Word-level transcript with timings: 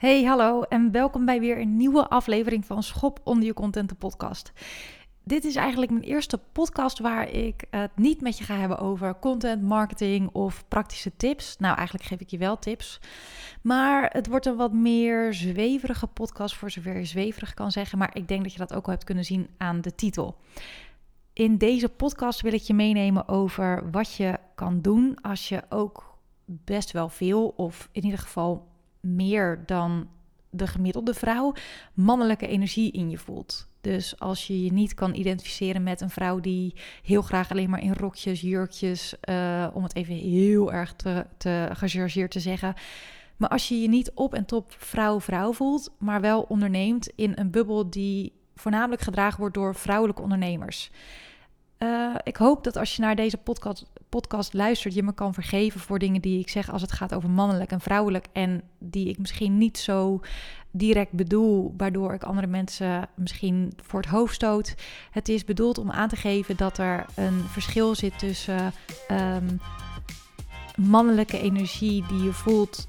Hey, 0.00 0.24
hallo 0.24 0.62
en 0.62 0.90
welkom 0.90 1.24
bij 1.24 1.40
weer 1.40 1.60
een 1.60 1.76
nieuwe 1.76 2.08
aflevering 2.08 2.64
van 2.66 2.82
Schop 2.82 3.20
onder 3.24 3.44
je 3.44 3.54
content 3.54 3.88
de 3.88 3.94
podcast. 3.94 4.52
Dit 5.24 5.44
is 5.44 5.56
eigenlijk 5.56 5.90
mijn 5.90 6.04
eerste 6.04 6.38
podcast 6.52 6.98
waar 6.98 7.30
ik 7.30 7.64
het 7.70 7.96
niet 7.96 8.20
met 8.20 8.38
je 8.38 8.44
ga 8.44 8.54
hebben 8.54 8.78
over 8.78 9.18
content, 9.18 9.62
marketing 9.62 10.28
of 10.32 10.64
praktische 10.68 11.16
tips. 11.16 11.56
Nou, 11.58 11.76
eigenlijk 11.76 12.08
geef 12.08 12.20
ik 12.20 12.28
je 12.28 12.38
wel 12.38 12.58
tips. 12.58 13.00
Maar 13.62 14.10
het 14.12 14.26
wordt 14.26 14.46
een 14.46 14.56
wat 14.56 14.72
meer 14.72 15.34
zweverige 15.34 16.06
podcast, 16.06 16.56
voor 16.56 16.70
zover 16.70 16.98
je 16.98 17.04
zweverig 17.04 17.54
kan 17.54 17.70
zeggen. 17.70 17.98
Maar 17.98 18.16
ik 18.16 18.28
denk 18.28 18.42
dat 18.42 18.52
je 18.52 18.58
dat 18.58 18.74
ook 18.74 18.84
al 18.84 18.92
hebt 18.92 19.04
kunnen 19.04 19.24
zien 19.24 19.48
aan 19.56 19.80
de 19.80 19.94
titel. 19.94 20.36
In 21.32 21.58
deze 21.58 21.88
podcast 21.88 22.40
wil 22.40 22.52
ik 22.52 22.62
je 22.62 22.74
meenemen 22.74 23.28
over 23.28 23.90
wat 23.90 24.14
je 24.14 24.38
kan 24.54 24.80
doen 24.80 25.18
als 25.20 25.48
je 25.48 25.62
ook 25.68 26.18
best 26.44 26.90
wel 26.90 27.08
veel, 27.08 27.48
of 27.56 27.88
in 27.92 28.04
ieder 28.04 28.18
geval 28.18 28.69
meer 29.00 29.62
dan 29.66 30.08
de 30.50 30.66
gemiddelde 30.66 31.14
vrouw, 31.14 31.52
mannelijke 31.94 32.46
energie 32.46 32.92
in 32.92 33.10
je 33.10 33.18
voelt. 33.18 33.68
Dus 33.80 34.18
als 34.18 34.46
je 34.46 34.64
je 34.64 34.72
niet 34.72 34.94
kan 34.94 35.14
identificeren 35.14 35.82
met 35.82 36.00
een 36.00 36.10
vrouw 36.10 36.40
die 36.40 36.74
heel 37.02 37.22
graag 37.22 37.50
alleen 37.50 37.70
maar 37.70 37.82
in 37.82 37.92
rokjes, 37.92 38.40
jurkjes, 38.40 39.14
uh, 39.28 39.66
om 39.72 39.82
het 39.82 39.94
even 39.94 40.14
heel 40.14 40.72
erg 40.72 40.92
te, 40.92 41.26
te 41.36 41.68
gechargeerd 41.72 42.30
te 42.30 42.40
zeggen. 42.40 42.74
Maar 43.36 43.48
als 43.48 43.68
je 43.68 43.80
je 43.80 43.88
niet 43.88 44.12
op 44.14 44.34
en 44.34 44.44
top 44.44 44.72
vrouw-vrouw 44.78 45.52
voelt, 45.52 45.90
maar 45.98 46.20
wel 46.20 46.42
onderneemt 46.42 47.08
in 47.14 47.32
een 47.34 47.50
bubbel 47.50 47.90
die 47.90 48.32
voornamelijk 48.54 49.02
gedragen 49.02 49.40
wordt 49.40 49.54
door 49.54 49.74
vrouwelijke 49.74 50.22
ondernemers. 50.22 50.90
Uh, 51.82 52.14
ik 52.22 52.36
hoop 52.36 52.64
dat 52.64 52.76
als 52.76 52.96
je 52.96 53.02
naar 53.02 53.16
deze 53.16 53.36
podcast, 53.36 53.86
podcast 54.08 54.52
luistert, 54.52 54.94
je 54.94 55.02
me 55.02 55.12
kan 55.12 55.34
vergeven 55.34 55.80
voor 55.80 55.98
dingen 55.98 56.20
die 56.20 56.40
ik 56.40 56.48
zeg 56.48 56.70
als 56.70 56.82
het 56.82 56.92
gaat 56.92 57.14
over 57.14 57.30
mannelijk 57.30 57.70
en 57.70 57.80
vrouwelijk. 57.80 58.26
En 58.32 58.62
die 58.78 59.08
ik 59.08 59.18
misschien 59.18 59.58
niet 59.58 59.78
zo 59.78 60.20
direct 60.70 61.12
bedoel, 61.12 61.74
waardoor 61.76 62.14
ik 62.14 62.22
andere 62.22 62.46
mensen 62.46 63.08
misschien 63.14 63.72
voor 63.76 64.00
het 64.00 64.10
hoofd 64.10 64.34
stoot. 64.34 64.74
Het 65.10 65.28
is 65.28 65.44
bedoeld 65.44 65.78
om 65.78 65.90
aan 65.90 66.08
te 66.08 66.16
geven 66.16 66.56
dat 66.56 66.78
er 66.78 67.06
een 67.14 67.40
verschil 67.40 67.94
zit 67.94 68.18
tussen 68.18 68.72
um, 69.10 69.60
mannelijke 70.76 71.40
energie 71.40 72.04
die 72.06 72.22
je 72.22 72.32
voelt 72.32 72.86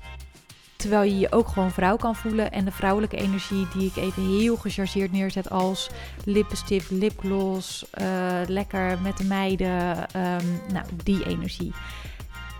Terwijl 0.82 1.04
je 1.04 1.20
je 1.20 1.32
ook 1.32 1.48
gewoon 1.48 1.72
vrouw 1.72 1.96
kan 1.96 2.16
voelen. 2.16 2.52
En 2.52 2.66
de 2.66 2.72
vrouwelijke 2.72 3.18
energie 3.18 3.68
die 3.74 3.88
ik 3.88 3.96
even 3.96 4.38
heel 4.38 4.56
gechargeerd 4.56 5.12
neerzet 5.12 5.50
als 5.50 5.90
lippenstift, 6.26 6.90
lipgloss, 6.90 7.86
uh, 8.02 8.42
lekker 8.48 9.02
met 9.02 9.18
de 9.18 9.24
meiden. 9.24 9.98
Um, 9.98 10.62
nou, 10.72 10.86
die 11.04 11.26
energie. 11.26 11.74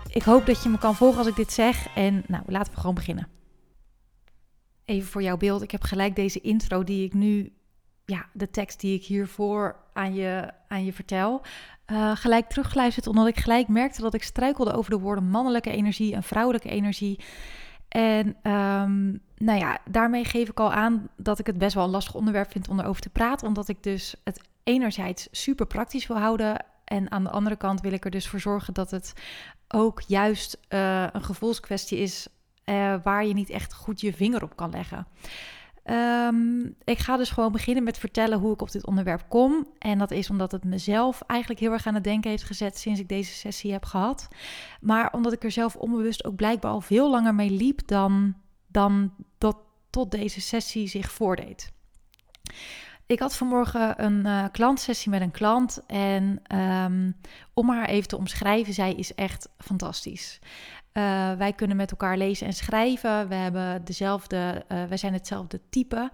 Ik 0.08 0.22
hoop 0.22 0.46
dat 0.46 0.62
je 0.62 0.68
me 0.68 0.78
kan 0.78 0.94
volgen 0.94 1.18
als 1.18 1.26
ik 1.26 1.36
dit 1.36 1.52
zeg. 1.52 1.86
En 1.94 2.24
nou, 2.26 2.42
laten 2.46 2.72
we 2.72 2.80
gewoon 2.80 2.94
beginnen. 2.94 3.28
Even 4.84 5.08
voor 5.08 5.22
jouw 5.22 5.36
beeld. 5.36 5.62
Ik 5.62 5.70
heb 5.70 5.82
gelijk 5.82 6.16
deze 6.16 6.40
intro 6.40 6.84
die 6.84 7.04
ik 7.04 7.14
nu, 7.14 7.52
ja, 8.04 8.26
de 8.32 8.50
tekst 8.50 8.80
die 8.80 8.94
ik 8.94 9.04
hiervoor 9.04 9.76
aan 9.92 10.14
je, 10.14 10.50
aan 10.68 10.84
je 10.84 10.92
vertel. 10.92 11.42
Uh, 11.86 12.16
gelijk 12.16 12.48
teruggeluisterd, 12.48 13.06
omdat 13.06 13.26
ik 13.26 13.38
gelijk 13.38 13.68
merkte 13.68 14.00
dat 14.00 14.14
ik 14.14 14.22
struikelde 14.22 14.72
over 14.72 14.90
de 14.90 14.98
woorden 14.98 15.24
mannelijke 15.24 15.70
energie 15.70 16.14
en 16.14 16.22
vrouwelijke 16.22 16.68
energie. 16.68 17.18
En 17.92 18.26
um, 18.52 19.20
nou 19.36 19.58
ja, 19.58 19.78
daarmee 19.90 20.24
geef 20.24 20.48
ik 20.48 20.60
al 20.60 20.72
aan 20.72 21.08
dat 21.16 21.38
ik 21.38 21.46
het 21.46 21.58
best 21.58 21.74
wel 21.74 21.84
een 21.84 21.90
lastig 21.90 22.14
onderwerp 22.14 22.50
vind 22.50 22.68
om 22.68 22.80
erover 22.80 23.02
te 23.02 23.10
praten. 23.10 23.46
Omdat 23.46 23.68
ik 23.68 23.82
dus 23.82 24.14
het 24.24 24.40
enerzijds 24.64 25.28
super 25.30 25.66
praktisch 25.66 26.06
wil 26.06 26.18
houden. 26.18 26.64
En 26.84 27.10
aan 27.10 27.24
de 27.24 27.30
andere 27.30 27.56
kant 27.56 27.80
wil 27.80 27.92
ik 27.92 28.04
er 28.04 28.10
dus 28.10 28.28
voor 28.28 28.40
zorgen 28.40 28.74
dat 28.74 28.90
het 28.90 29.12
ook 29.68 30.02
juist 30.06 30.58
uh, 30.68 31.06
een 31.12 31.24
gevoelskwestie 31.24 31.98
is 31.98 32.28
uh, 32.64 32.94
waar 33.02 33.26
je 33.26 33.34
niet 33.34 33.50
echt 33.50 33.74
goed 33.74 34.00
je 34.00 34.12
vinger 34.12 34.42
op 34.42 34.56
kan 34.56 34.70
leggen. 34.70 35.06
Um, 35.84 36.74
ik 36.84 36.98
ga 36.98 37.16
dus 37.16 37.30
gewoon 37.30 37.52
beginnen 37.52 37.84
met 37.84 37.98
vertellen 37.98 38.38
hoe 38.38 38.52
ik 38.52 38.62
op 38.62 38.70
dit 38.70 38.86
onderwerp 38.86 39.24
kom. 39.28 39.66
En 39.78 39.98
dat 39.98 40.10
is 40.10 40.30
omdat 40.30 40.52
het 40.52 40.64
mezelf 40.64 41.22
eigenlijk 41.26 41.60
heel 41.60 41.72
erg 41.72 41.86
aan 41.86 41.94
het 41.94 42.04
denken 42.04 42.30
heeft 42.30 42.42
gezet 42.42 42.78
sinds 42.78 43.00
ik 43.00 43.08
deze 43.08 43.32
sessie 43.32 43.72
heb 43.72 43.84
gehad. 43.84 44.28
Maar 44.80 45.12
omdat 45.12 45.32
ik 45.32 45.44
er 45.44 45.50
zelf 45.50 45.76
onbewust 45.76 46.24
ook 46.24 46.36
blijkbaar 46.36 46.70
al 46.70 46.80
veel 46.80 47.10
langer 47.10 47.34
mee 47.34 47.50
liep 47.50 47.86
dan, 47.86 48.34
dan 48.68 49.14
dat 49.38 49.56
tot 49.90 50.10
deze 50.10 50.40
sessie 50.40 50.88
zich 50.88 51.12
voordeed. 51.12 51.72
Ik 53.06 53.18
had 53.18 53.36
vanmorgen 53.36 54.04
een 54.04 54.26
uh, 54.26 54.44
klantsessie 54.52 55.10
met 55.10 55.20
een 55.20 55.30
klant. 55.30 55.80
En 55.86 56.42
um, 56.56 57.16
om 57.54 57.70
haar 57.70 57.88
even 57.88 58.08
te 58.08 58.16
omschrijven, 58.16 58.74
zij 58.74 58.92
is 58.92 59.14
echt 59.14 59.48
fantastisch. 59.58 60.38
Uh, 60.92 61.32
wij 61.32 61.52
kunnen 61.52 61.76
met 61.76 61.90
elkaar 61.90 62.16
lezen 62.16 62.46
en 62.46 62.52
schrijven. 62.52 63.28
We 63.28 63.34
hebben 63.34 63.84
dezelfde, 63.84 64.64
uh, 64.68 64.84
wij 64.84 64.96
zijn 64.96 65.12
hetzelfde 65.12 65.60
type. 65.70 66.10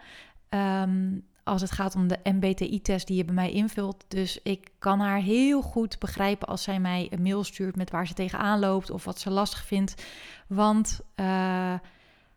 Um, 0.49 1.27
als 1.49 1.61
het 1.61 1.71
gaat 1.71 1.95
om 1.95 2.09
de 2.09 2.19
MBTI-test 2.23 3.07
die 3.07 3.17
je 3.17 3.25
bij 3.25 3.35
mij 3.35 3.51
invult. 3.51 4.05
Dus 4.09 4.43
ik 4.43 4.69
kan 4.79 5.01
haar 5.01 5.21
heel 5.21 5.63
goed 5.63 5.99
begrijpen 5.99 6.49
als 6.49 6.63
zij 6.63 6.81
mij 6.81 7.07
een 7.11 7.23
mail 7.23 7.45
stuurt 7.45 7.77
met 7.77 7.91
waar 7.91 8.07
ze 8.07 8.15
tegenaan 8.15 8.59
loopt 8.59 8.91
of 8.91 9.05
wat 9.05 9.21
ze 9.21 9.31
lastig 9.31 9.65
vindt. 9.65 10.05
Want 10.47 11.01
uh, 11.17 11.27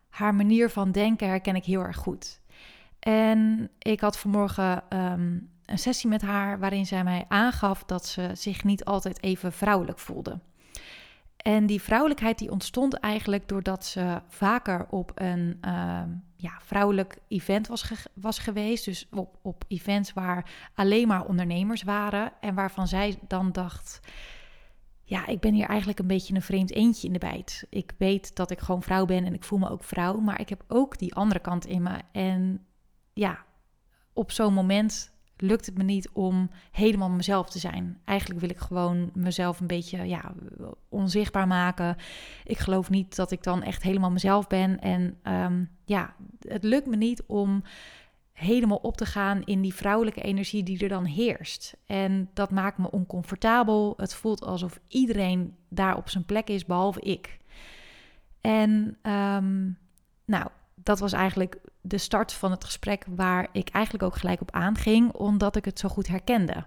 haar 0.08 0.34
manier 0.34 0.70
van 0.70 0.92
denken 0.92 1.28
herken 1.28 1.56
ik 1.56 1.64
heel 1.64 1.80
erg 1.80 1.96
goed. 1.96 2.40
En 2.98 3.70
ik 3.78 4.00
had 4.00 4.18
vanmorgen 4.18 4.82
um, 4.88 5.50
een 5.64 5.78
sessie 5.78 6.08
met 6.08 6.22
haar 6.22 6.58
waarin 6.58 6.86
zij 6.86 7.04
mij 7.04 7.24
aangaf 7.28 7.84
dat 7.84 8.06
ze 8.06 8.30
zich 8.34 8.64
niet 8.64 8.84
altijd 8.84 9.22
even 9.22 9.52
vrouwelijk 9.52 9.98
voelde. 9.98 10.38
En 11.42 11.66
die 11.66 11.82
vrouwelijkheid 11.82 12.38
die 12.38 12.50
ontstond 12.50 12.94
eigenlijk 12.94 13.48
doordat 13.48 13.84
ze 13.84 14.20
vaker 14.28 14.86
op 14.90 15.12
een 15.14 15.58
uh, 15.64 16.02
ja, 16.36 16.58
vrouwelijk 16.62 17.18
event 17.28 17.66
was, 17.66 17.92
was 18.14 18.38
geweest. 18.38 18.84
Dus 18.84 19.08
op, 19.10 19.38
op 19.42 19.64
events 19.68 20.12
waar 20.12 20.50
alleen 20.74 21.08
maar 21.08 21.26
ondernemers 21.26 21.82
waren. 21.82 22.32
En 22.40 22.54
waarvan 22.54 22.88
zij 22.88 23.18
dan 23.28 23.52
dacht, 23.52 24.00
ja, 25.02 25.26
ik 25.26 25.40
ben 25.40 25.54
hier 25.54 25.68
eigenlijk 25.68 25.98
een 25.98 26.06
beetje 26.06 26.34
een 26.34 26.42
vreemd 26.42 26.72
eentje 26.72 27.06
in 27.06 27.12
de 27.12 27.18
bijt. 27.18 27.66
Ik 27.68 27.92
weet 27.98 28.36
dat 28.36 28.50
ik 28.50 28.60
gewoon 28.60 28.82
vrouw 28.82 29.04
ben 29.04 29.24
en 29.24 29.34
ik 29.34 29.44
voel 29.44 29.58
me 29.58 29.70
ook 29.70 29.84
vrouw. 29.84 30.20
Maar 30.20 30.40
ik 30.40 30.48
heb 30.48 30.64
ook 30.68 30.98
die 30.98 31.14
andere 31.14 31.40
kant 31.40 31.66
in 31.66 31.82
me. 31.82 31.98
En 32.12 32.66
ja, 33.12 33.44
op 34.12 34.30
zo'n 34.30 34.54
moment 34.54 35.11
lukt 35.42 35.66
het 35.66 35.76
me 35.76 35.82
niet 35.82 36.10
om 36.12 36.50
helemaal 36.70 37.10
mezelf 37.10 37.50
te 37.50 37.58
zijn. 37.58 38.00
Eigenlijk 38.04 38.40
wil 38.40 38.50
ik 38.50 38.58
gewoon 38.58 39.10
mezelf 39.14 39.60
een 39.60 39.66
beetje 39.66 40.06
ja, 40.06 40.32
onzichtbaar 40.88 41.46
maken. 41.46 41.96
Ik 42.44 42.58
geloof 42.58 42.90
niet 42.90 43.16
dat 43.16 43.30
ik 43.30 43.42
dan 43.42 43.62
echt 43.62 43.82
helemaal 43.82 44.10
mezelf 44.10 44.46
ben. 44.46 44.80
En 44.80 45.18
um, 45.22 45.70
ja, 45.84 46.14
het 46.40 46.64
lukt 46.64 46.86
me 46.86 46.96
niet 46.96 47.22
om 47.26 47.62
helemaal 48.32 48.76
op 48.76 48.96
te 48.96 49.06
gaan 49.06 49.42
in 49.44 49.60
die 49.60 49.74
vrouwelijke 49.74 50.22
energie 50.22 50.62
die 50.62 50.82
er 50.82 50.88
dan 50.88 51.04
heerst. 51.04 51.76
En 51.86 52.30
dat 52.34 52.50
maakt 52.50 52.78
me 52.78 52.90
oncomfortabel. 52.90 53.94
Het 53.96 54.14
voelt 54.14 54.44
alsof 54.44 54.80
iedereen 54.88 55.56
daar 55.68 55.96
op 55.96 56.08
zijn 56.08 56.24
plek 56.24 56.48
is, 56.48 56.64
behalve 56.64 57.00
ik. 57.00 57.38
En 58.40 58.98
um, 59.02 59.78
nou, 60.24 60.46
dat 60.82 60.98
was 60.98 61.12
eigenlijk 61.12 61.58
de 61.80 61.98
start 61.98 62.32
van 62.32 62.50
het 62.50 62.64
gesprek 62.64 63.04
waar 63.08 63.48
ik 63.52 63.68
eigenlijk 63.68 64.04
ook 64.04 64.16
gelijk 64.16 64.40
op 64.40 64.50
aanging, 64.50 65.12
omdat 65.12 65.56
ik 65.56 65.64
het 65.64 65.78
zo 65.78 65.88
goed 65.88 66.08
herkende. 66.08 66.64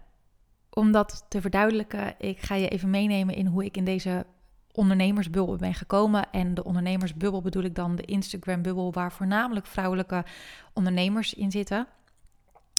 Om 0.70 0.92
dat 0.92 1.26
te 1.30 1.42
verduidelijken, 1.42 2.16
ik 2.18 2.40
ga 2.40 2.56
je 2.56 2.68
even 2.68 2.90
meenemen 2.90 3.36
in 3.36 3.46
hoe 3.46 3.66
ik 3.66 3.78
in 3.78 3.86
deze 3.86 4.26
ondernemersbubbel 4.72 5.56
ben 5.56 5.74
gekomen. 5.74 6.32
En 6.32 6.54
de 6.54 6.64
ondernemersbubbel 6.64 7.42
bedoel 7.42 7.64
ik 7.64 7.76
dan 7.76 7.96
de 7.96 8.06
Instagram-bubbel, 8.06 8.94
waar 8.94 9.12
voornamelijk 9.12 9.66
vrouwelijke 9.66 10.26
ondernemers 10.74 11.34
in 11.34 11.52
zitten. 11.52 11.88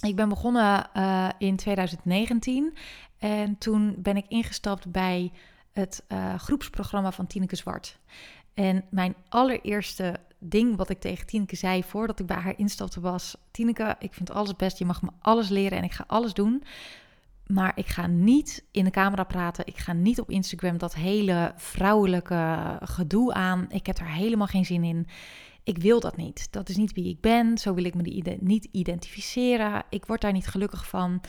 Ik 0.05 0.17
ben 0.17 0.29
begonnen 0.29 0.91
uh, 0.97 1.29
in 1.39 1.57
2019 1.57 2.77
en 3.19 3.59
toen 3.59 3.95
ben 3.99 4.17
ik 4.17 4.25
ingestapt 4.29 4.91
bij 4.91 5.33
het 5.73 6.05
uh, 6.09 6.35
groepsprogramma 6.35 7.13
van 7.13 7.27
Tineke 7.27 7.57
Zwart. 7.57 7.99
En 8.55 8.85
mijn 8.91 9.15
allereerste 9.29 10.21
ding 10.49 10.77
wat 10.77 10.91
ik 10.91 11.01
tegen 11.01 11.27
Tineke 11.27 11.57
zei 11.57 11.83
voordat 11.83 12.21
ik 12.21 12.27
bij 12.27 12.37
haar 12.37 12.59
instapte 12.59 13.01
was: 13.01 13.37
Tineke, 13.51 13.97
ik 13.99 14.15
vind 14.15 14.31
alles 14.31 14.57
best. 14.57 14.79
Je 14.79 14.85
mag 14.85 15.03
me 15.03 15.09
alles 15.21 15.49
leren 15.49 15.79
en 15.79 15.85
ik 15.85 15.93
ga 15.93 16.05
alles 16.07 16.33
doen. 16.33 16.63
Maar 17.47 17.73
ik 17.75 17.87
ga 17.87 18.07
niet 18.07 18.65
in 18.71 18.85
de 18.85 18.91
camera 18.91 19.25
praten. 19.25 19.67
Ik 19.67 19.79
ga 19.79 19.93
niet 19.93 20.21
op 20.21 20.31
Instagram 20.31 20.79
dat 20.79 20.95
hele 20.95 21.53
vrouwelijke 21.57 22.79
gedoe 22.83 23.33
aan. 23.33 23.67
Ik 23.69 23.87
heb 23.87 23.99
er 23.99 24.11
helemaal 24.11 24.47
geen 24.47 24.65
zin 24.65 24.85
in. 24.85 25.07
Ik 25.63 25.79
wil 25.79 26.01
dat 26.01 26.17
niet. 26.17 26.53
Dat 26.53 26.69
is 26.69 26.77
niet 26.77 26.93
wie 26.93 27.09
ik 27.09 27.21
ben. 27.21 27.59
Zo 27.59 27.75
wil 27.75 27.85
ik 27.85 27.95
me 27.95 28.37
niet 28.41 28.69
identificeren. 28.71 29.85
Ik 29.91 30.07
word 30.07 30.21
daar 30.21 30.33
niet 30.33 30.47
gelukkig 30.47 30.89
van. 30.89 31.21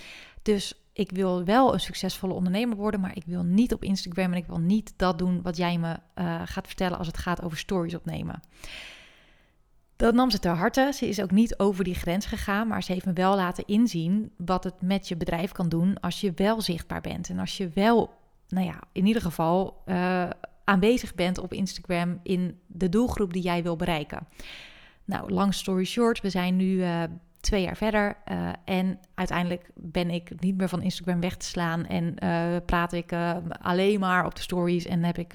Dus 0.42 0.74
ik 0.98 1.12
wil 1.12 1.44
wel 1.44 1.74
een 1.74 1.80
succesvolle 1.80 2.34
ondernemer 2.34 2.78
worden, 2.78 3.00
maar 3.00 3.16
ik 3.16 3.24
wil 3.25 3.44
niet 3.44 3.74
op 3.74 3.84
Instagram 3.84 4.31
en 4.31 4.38
ik 4.38 4.46
wil 4.46 4.60
niet 4.60 4.94
dat 4.96 5.18
doen 5.18 5.42
wat 5.42 5.58
jij 5.58 5.78
me 5.78 6.00
uh, 6.16 6.42
gaat 6.46 6.68
vertellen 6.68 6.98
als 6.98 7.08
het 7.08 7.18
gaat 7.18 7.42
over 7.42 7.58
stories 7.58 7.96
opnemen. 7.96 8.42
Dat 9.98 10.14
nam 10.14 10.30
ze 10.30 10.40
ter 10.40 10.56
harte. 10.56 10.92
Ze 10.94 11.08
is 11.08 11.22
ook 11.22 11.32
niet 11.32 11.58
over 11.58 11.84
die 11.84 11.96
grens 11.96 12.26
gegaan, 12.26 12.68
maar 12.68 12.84
ze 12.84 12.92
heeft 12.92 13.06
me 13.06 13.14
wel 13.14 13.36
laten 13.36 13.66
inzien 13.66 14.32
wat 14.38 14.64
het 14.64 14.82
met 14.82 15.08
je 15.08 15.18
bedrijf 15.18 15.52
kan 15.52 15.70
doen 15.70 16.00
als 16.00 16.22
je 16.22 16.32
wel 16.36 16.62
zichtbaar 16.62 17.02
bent. 17.02 17.30
En 17.30 17.40
als 17.40 17.58
je 17.58 17.70
wel, 17.74 18.14
nou 18.48 18.66
ja, 18.66 18.80
in 18.92 19.06
ieder 19.06 19.22
geval 19.22 19.84
uh, 19.86 20.30
aanwezig 20.64 21.16
bent 21.16 21.38
op 21.38 21.54
Instagram 21.54 22.20
in 22.24 22.60
de 22.68 22.90
doelgroep 22.90 23.34
die 23.34 23.42
jij 23.42 23.64
wil 23.64 23.76
bereiken. 23.76 24.28
Nou, 25.06 25.32
long 25.32 25.54
story 25.54 25.86
short, 25.86 26.22
we 26.22 26.30
zijn 26.30 26.56
nu 26.56 26.66
uh, 26.66 27.04
twee 27.39 27.62
jaar 27.62 27.78
verder. 27.78 28.18
Uh, 28.31 28.50
en 28.66 29.00
uiteindelijk 29.13 29.69
ben 29.75 30.10
ik 30.10 30.31
niet 30.39 30.57
meer 30.57 30.69
van 30.69 30.81
Instagram 30.81 31.19
weg 31.19 31.36
te 31.36 31.45
slaan. 31.45 31.86
En 31.86 32.16
uh, 32.24 32.57
praat 32.66 32.94
ik 32.94 33.13
alleen 33.62 34.00
maar 34.00 34.25
op 34.25 34.36
de 34.36 34.42
stories. 34.42 34.86
En 34.86 35.04
heb 35.04 35.18
ik 35.18 35.28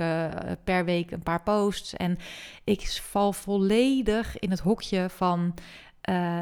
per 0.64 0.84
week 0.84 1.10
een 1.10 1.22
paar 1.22 1.42
posts. 1.42 1.94
En 1.94 2.18
ik 2.64 2.80
val 2.80 3.32
volledig 3.32 4.38
in 4.38 4.50
het 4.50 4.60
hokje 4.60 5.08
van 5.10 5.54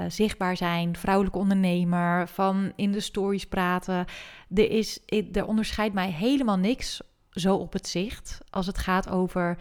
zichtbaar 0.09 0.57
zijn, 0.57 0.97
vrouwelijke 0.97 1.39
ondernemer, 1.39 2.29
van 2.29 2.73
in 2.77 2.93
de 2.93 3.01
stories 3.01 3.47
praten. 3.47 4.05
Er, 4.55 4.71
is, 4.71 5.01
er 5.33 5.47
onderscheidt 5.47 5.95
mij 5.95 6.11
helemaal 6.11 6.59
niks 6.59 7.01
zo 7.31 7.57
op 7.57 7.73
het 7.73 7.89
zicht 7.89 8.39
als 8.51 8.67
het 8.67 8.79
gaat 8.79 9.09
over 9.09 9.59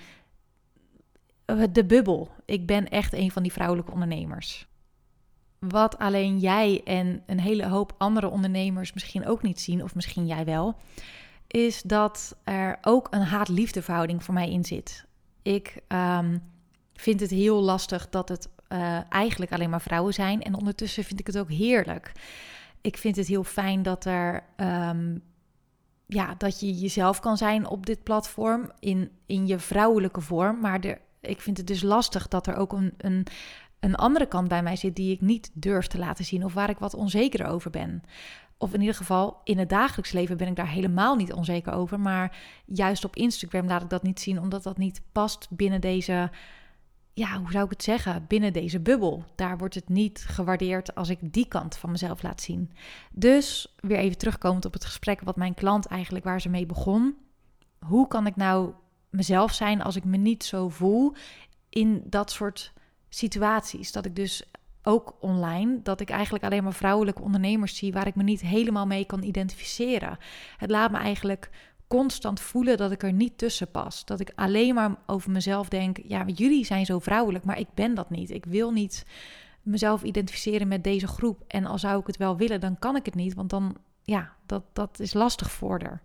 de 1.71 1.85
bubbel. 1.85 2.29
Ik 2.45 2.65
ben 2.65 2.89
echt 2.89 3.13
een 3.13 3.31
van 3.31 3.43
die 3.43 3.53
vrouwelijke 3.53 3.91
ondernemers. 3.91 4.68
Wat 5.59 5.97
alleen 5.97 6.39
jij 6.39 6.81
en 6.83 7.23
een 7.25 7.39
hele 7.39 7.67
hoop 7.67 7.93
andere 7.97 8.29
ondernemers 8.29 8.93
misschien 8.93 9.27
ook 9.27 9.41
niet 9.41 9.59
zien, 9.59 9.83
of 9.83 9.95
misschien 9.95 10.27
jij 10.27 10.45
wel, 10.45 10.75
is 11.47 11.81
dat 11.81 12.35
er 12.43 12.77
ook 12.81 13.07
een 13.09 13.21
haat-liefde 13.21 13.81
verhouding 13.81 14.23
voor 14.23 14.33
mij 14.33 14.51
in 14.51 14.65
zit. 14.65 15.05
Ik 15.41 15.81
um, 15.87 16.41
vind 16.93 17.19
het 17.19 17.29
heel 17.29 17.61
lastig 17.61 18.09
dat 18.09 18.29
het 18.29 18.49
uh, 18.69 18.99
eigenlijk 19.09 19.51
alleen 19.51 19.69
maar 19.69 19.81
vrouwen 19.81 20.13
zijn. 20.13 20.41
En 20.41 20.55
ondertussen 20.55 21.03
vind 21.03 21.19
ik 21.19 21.27
het 21.27 21.37
ook 21.37 21.49
heerlijk. 21.49 22.11
Ik 22.81 22.97
vind 22.97 23.15
het 23.15 23.27
heel 23.27 23.43
fijn 23.43 23.83
dat 23.83 24.05
er. 24.05 24.43
Um, 24.57 25.23
ja, 26.05 26.35
dat 26.37 26.59
je 26.59 26.73
jezelf 26.73 27.19
kan 27.19 27.37
zijn 27.37 27.67
op 27.67 27.85
dit 27.85 28.03
platform 28.03 28.71
in, 28.79 29.11
in 29.25 29.47
je 29.47 29.59
vrouwelijke 29.59 30.21
vorm. 30.21 30.59
Maar 30.59 30.79
er, 30.79 30.99
ik 31.21 31.41
vind 31.41 31.57
het 31.57 31.67
dus 31.67 31.81
lastig 31.81 32.27
dat 32.27 32.47
er 32.47 32.55
ook 32.55 32.73
een, 32.73 32.93
een, 32.97 33.25
een 33.79 33.95
andere 33.95 34.25
kant 34.25 34.47
bij 34.47 34.63
mij 34.63 34.75
zit 34.75 34.95
die 34.95 35.13
ik 35.13 35.21
niet 35.21 35.51
durf 35.53 35.87
te 35.87 35.97
laten 35.97 36.25
zien 36.25 36.45
of 36.45 36.53
waar 36.53 36.69
ik 36.69 36.77
wat 36.77 36.93
onzeker 36.93 37.45
over 37.45 37.71
ben. 37.71 38.03
Of 38.57 38.73
in 38.73 38.79
ieder 38.79 38.95
geval 38.95 39.41
in 39.43 39.57
het 39.57 39.69
dagelijks 39.69 40.11
leven 40.11 40.37
ben 40.37 40.47
ik 40.47 40.55
daar 40.55 40.69
helemaal 40.69 41.15
niet 41.15 41.33
onzeker 41.33 41.73
over. 41.73 41.99
Maar 41.99 42.37
juist 42.65 43.05
op 43.05 43.15
Instagram 43.15 43.67
laat 43.67 43.81
ik 43.81 43.89
dat 43.89 44.03
niet 44.03 44.19
zien, 44.19 44.39
omdat 44.39 44.63
dat 44.63 44.77
niet 44.77 45.01
past 45.11 45.47
binnen 45.49 45.81
deze 45.81 46.29
ja, 47.19 47.37
hoe 47.37 47.51
zou 47.51 47.63
ik 47.63 47.69
het 47.69 47.83
zeggen, 47.83 48.25
binnen 48.27 48.53
deze 48.53 48.79
bubbel. 48.79 49.23
Daar 49.35 49.57
wordt 49.57 49.75
het 49.75 49.89
niet 49.89 50.25
gewaardeerd 50.27 50.95
als 50.95 51.09
ik 51.09 51.19
die 51.21 51.47
kant 51.47 51.77
van 51.77 51.91
mezelf 51.91 52.23
laat 52.23 52.41
zien. 52.41 52.71
Dus 53.11 53.75
weer 53.79 53.97
even 53.97 54.17
terugkomend 54.17 54.65
op 54.65 54.73
het 54.73 54.85
gesprek 54.85 55.21
wat 55.21 55.35
mijn 55.35 55.53
klant 55.53 55.85
eigenlijk 55.85 56.25
waar 56.25 56.41
ze 56.41 56.49
mee 56.49 56.65
begon. 56.65 57.15
Hoe 57.79 58.07
kan 58.07 58.27
ik 58.27 58.35
nou 58.35 58.73
mezelf 59.09 59.53
zijn 59.53 59.81
als 59.81 59.95
ik 59.95 60.03
me 60.03 60.17
niet 60.17 60.43
zo 60.43 60.69
voel 60.69 61.13
in 61.69 62.03
dat 62.05 62.31
soort 62.31 62.73
situaties? 63.09 63.91
Dat 63.91 64.05
ik 64.05 64.15
dus 64.15 64.43
ook 64.83 65.15
online, 65.19 65.79
dat 65.83 65.99
ik 65.99 66.09
eigenlijk 66.09 66.43
alleen 66.43 66.63
maar 66.63 66.73
vrouwelijke 66.73 67.21
ondernemers 67.21 67.75
zie 67.75 67.93
waar 67.93 68.07
ik 68.07 68.15
me 68.15 68.23
niet 68.23 68.41
helemaal 68.41 68.85
mee 68.85 69.05
kan 69.05 69.23
identificeren. 69.23 70.17
Het 70.57 70.69
laat 70.69 70.91
me 70.91 70.97
eigenlijk 70.97 71.49
constant 71.87 72.39
voelen 72.39 72.77
dat 72.77 72.91
ik 72.91 73.03
er 73.03 73.13
niet 73.13 73.37
tussen 73.37 73.71
pas. 73.71 74.05
Dat 74.05 74.19
ik 74.19 74.31
alleen 74.35 74.73
maar 74.73 74.95
over 75.05 75.31
mezelf 75.31 75.69
denk: 75.69 75.97
ja, 76.03 76.25
jullie 76.25 76.65
zijn 76.65 76.85
zo 76.85 76.99
vrouwelijk, 76.99 77.43
maar 77.43 77.59
ik 77.59 77.73
ben 77.73 77.93
dat 77.95 78.09
niet. 78.09 78.29
Ik 78.29 78.45
wil 78.45 78.71
niet 78.71 79.05
mezelf 79.61 80.03
identificeren 80.03 80.67
met 80.67 80.83
deze 80.83 81.07
groep. 81.07 81.43
En 81.47 81.65
al 81.65 81.77
zou 81.77 81.99
ik 81.99 82.07
het 82.07 82.17
wel 82.17 82.37
willen, 82.37 82.59
dan 82.59 82.79
kan 82.79 82.95
ik 82.95 83.05
het 83.05 83.15
niet, 83.15 83.33
want 83.33 83.49
dan, 83.49 83.75
ja, 84.03 84.33
dat, 84.45 84.63
dat 84.73 84.99
is 84.99 85.13
lastig 85.13 85.51
voor 85.51 85.81
haar 85.83 86.01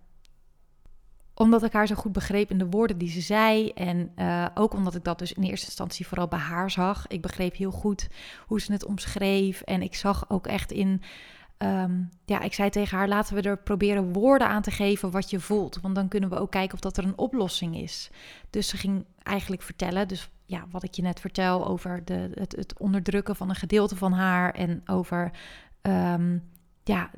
omdat 1.34 1.62
ik 1.62 1.72
haar 1.72 1.86
zo 1.86 1.94
goed 1.94 2.12
begreep 2.12 2.50
in 2.50 2.58
de 2.58 2.66
woorden 2.66 2.98
die 2.98 3.10
ze 3.10 3.20
zei. 3.20 3.70
En 3.70 4.12
uh, 4.16 4.46
ook 4.54 4.74
omdat 4.74 4.94
ik 4.94 5.04
dat 5.04 5.18
dus 5.18 5.32
in 5.32 5.42
eerste 5.42 5.66
instantie 5.66 6.06
vooral 6.06 6.28
bij 6.28 6.38
haar 6.38 6.70
zag. 6.70 7.06
Ik 7.06 7.22
begreep 7.22 7.56
heel 7.56 7.70
goed 7.70 8.08
hoe 8.46 8.60
ze 8.60 8.72
het 8.72 8.84
omschreef. 8.84 9.60
En 9.60 9.82
ik 9.82 9.94
zag 9.94 10.30
ook 10.30 10.46
echt 10.46 10.72
in 10.72 11.02
Um, 11.58 12.08
ja, 12.24 12.40
ik 12.40 12.54
zei 12.54 12.70
tegen 12.70 12.98
haar: 12.98 13.08
laten 13.08 13.34
we 13.34 13.42
er 13.42 13.58
proberen 13.58 14.12
woorden 14.12 14.48
aan 14.48 14.62
te 14.62 14.70
geven 14.70 15.10
wat 15.10 15.30
je 15.30 15.40
voelt. 15.40 15.78
Want 15.80 15.94
dan 15.94 16.08
kunnen 16.08 16.30
we 16.30 16.38
ook 16.38 16.50
kijken 16.50 16.74
of 16.74 16.80
dat 16.80 16.96
er 16.96 17.04
een 17.04 17.18
oplossing 17.18 17.76
is. 17.76 18.10
Dus 18.50 18.68
ze 18.68 18.76
ging 18.76 19.04
eigenlijk 19.22 19.62
vertellen, 19.62 20.08
dus 20.08 20.30
ja, 20.46 20.64
wat 20.70 20.82
ik 20.82 20.94
je 20.94 21.02
net 21.02 21.20
vertel 21.20 21.66
over 21.66 22.04
de, 22.04 22.30
het, 22.34 22.56
het 22.56 22.78
onderdrukken 22.78 23.36
van 23.36 23.48
een 23.48 23.54
gedeelte 23.54 23.96
van 23.96 24.12
haar 24.12 24.54
en 24.54 24.82
over. 24.86 25.30
Um, 25.82 26.52
ja, 26.84 27.10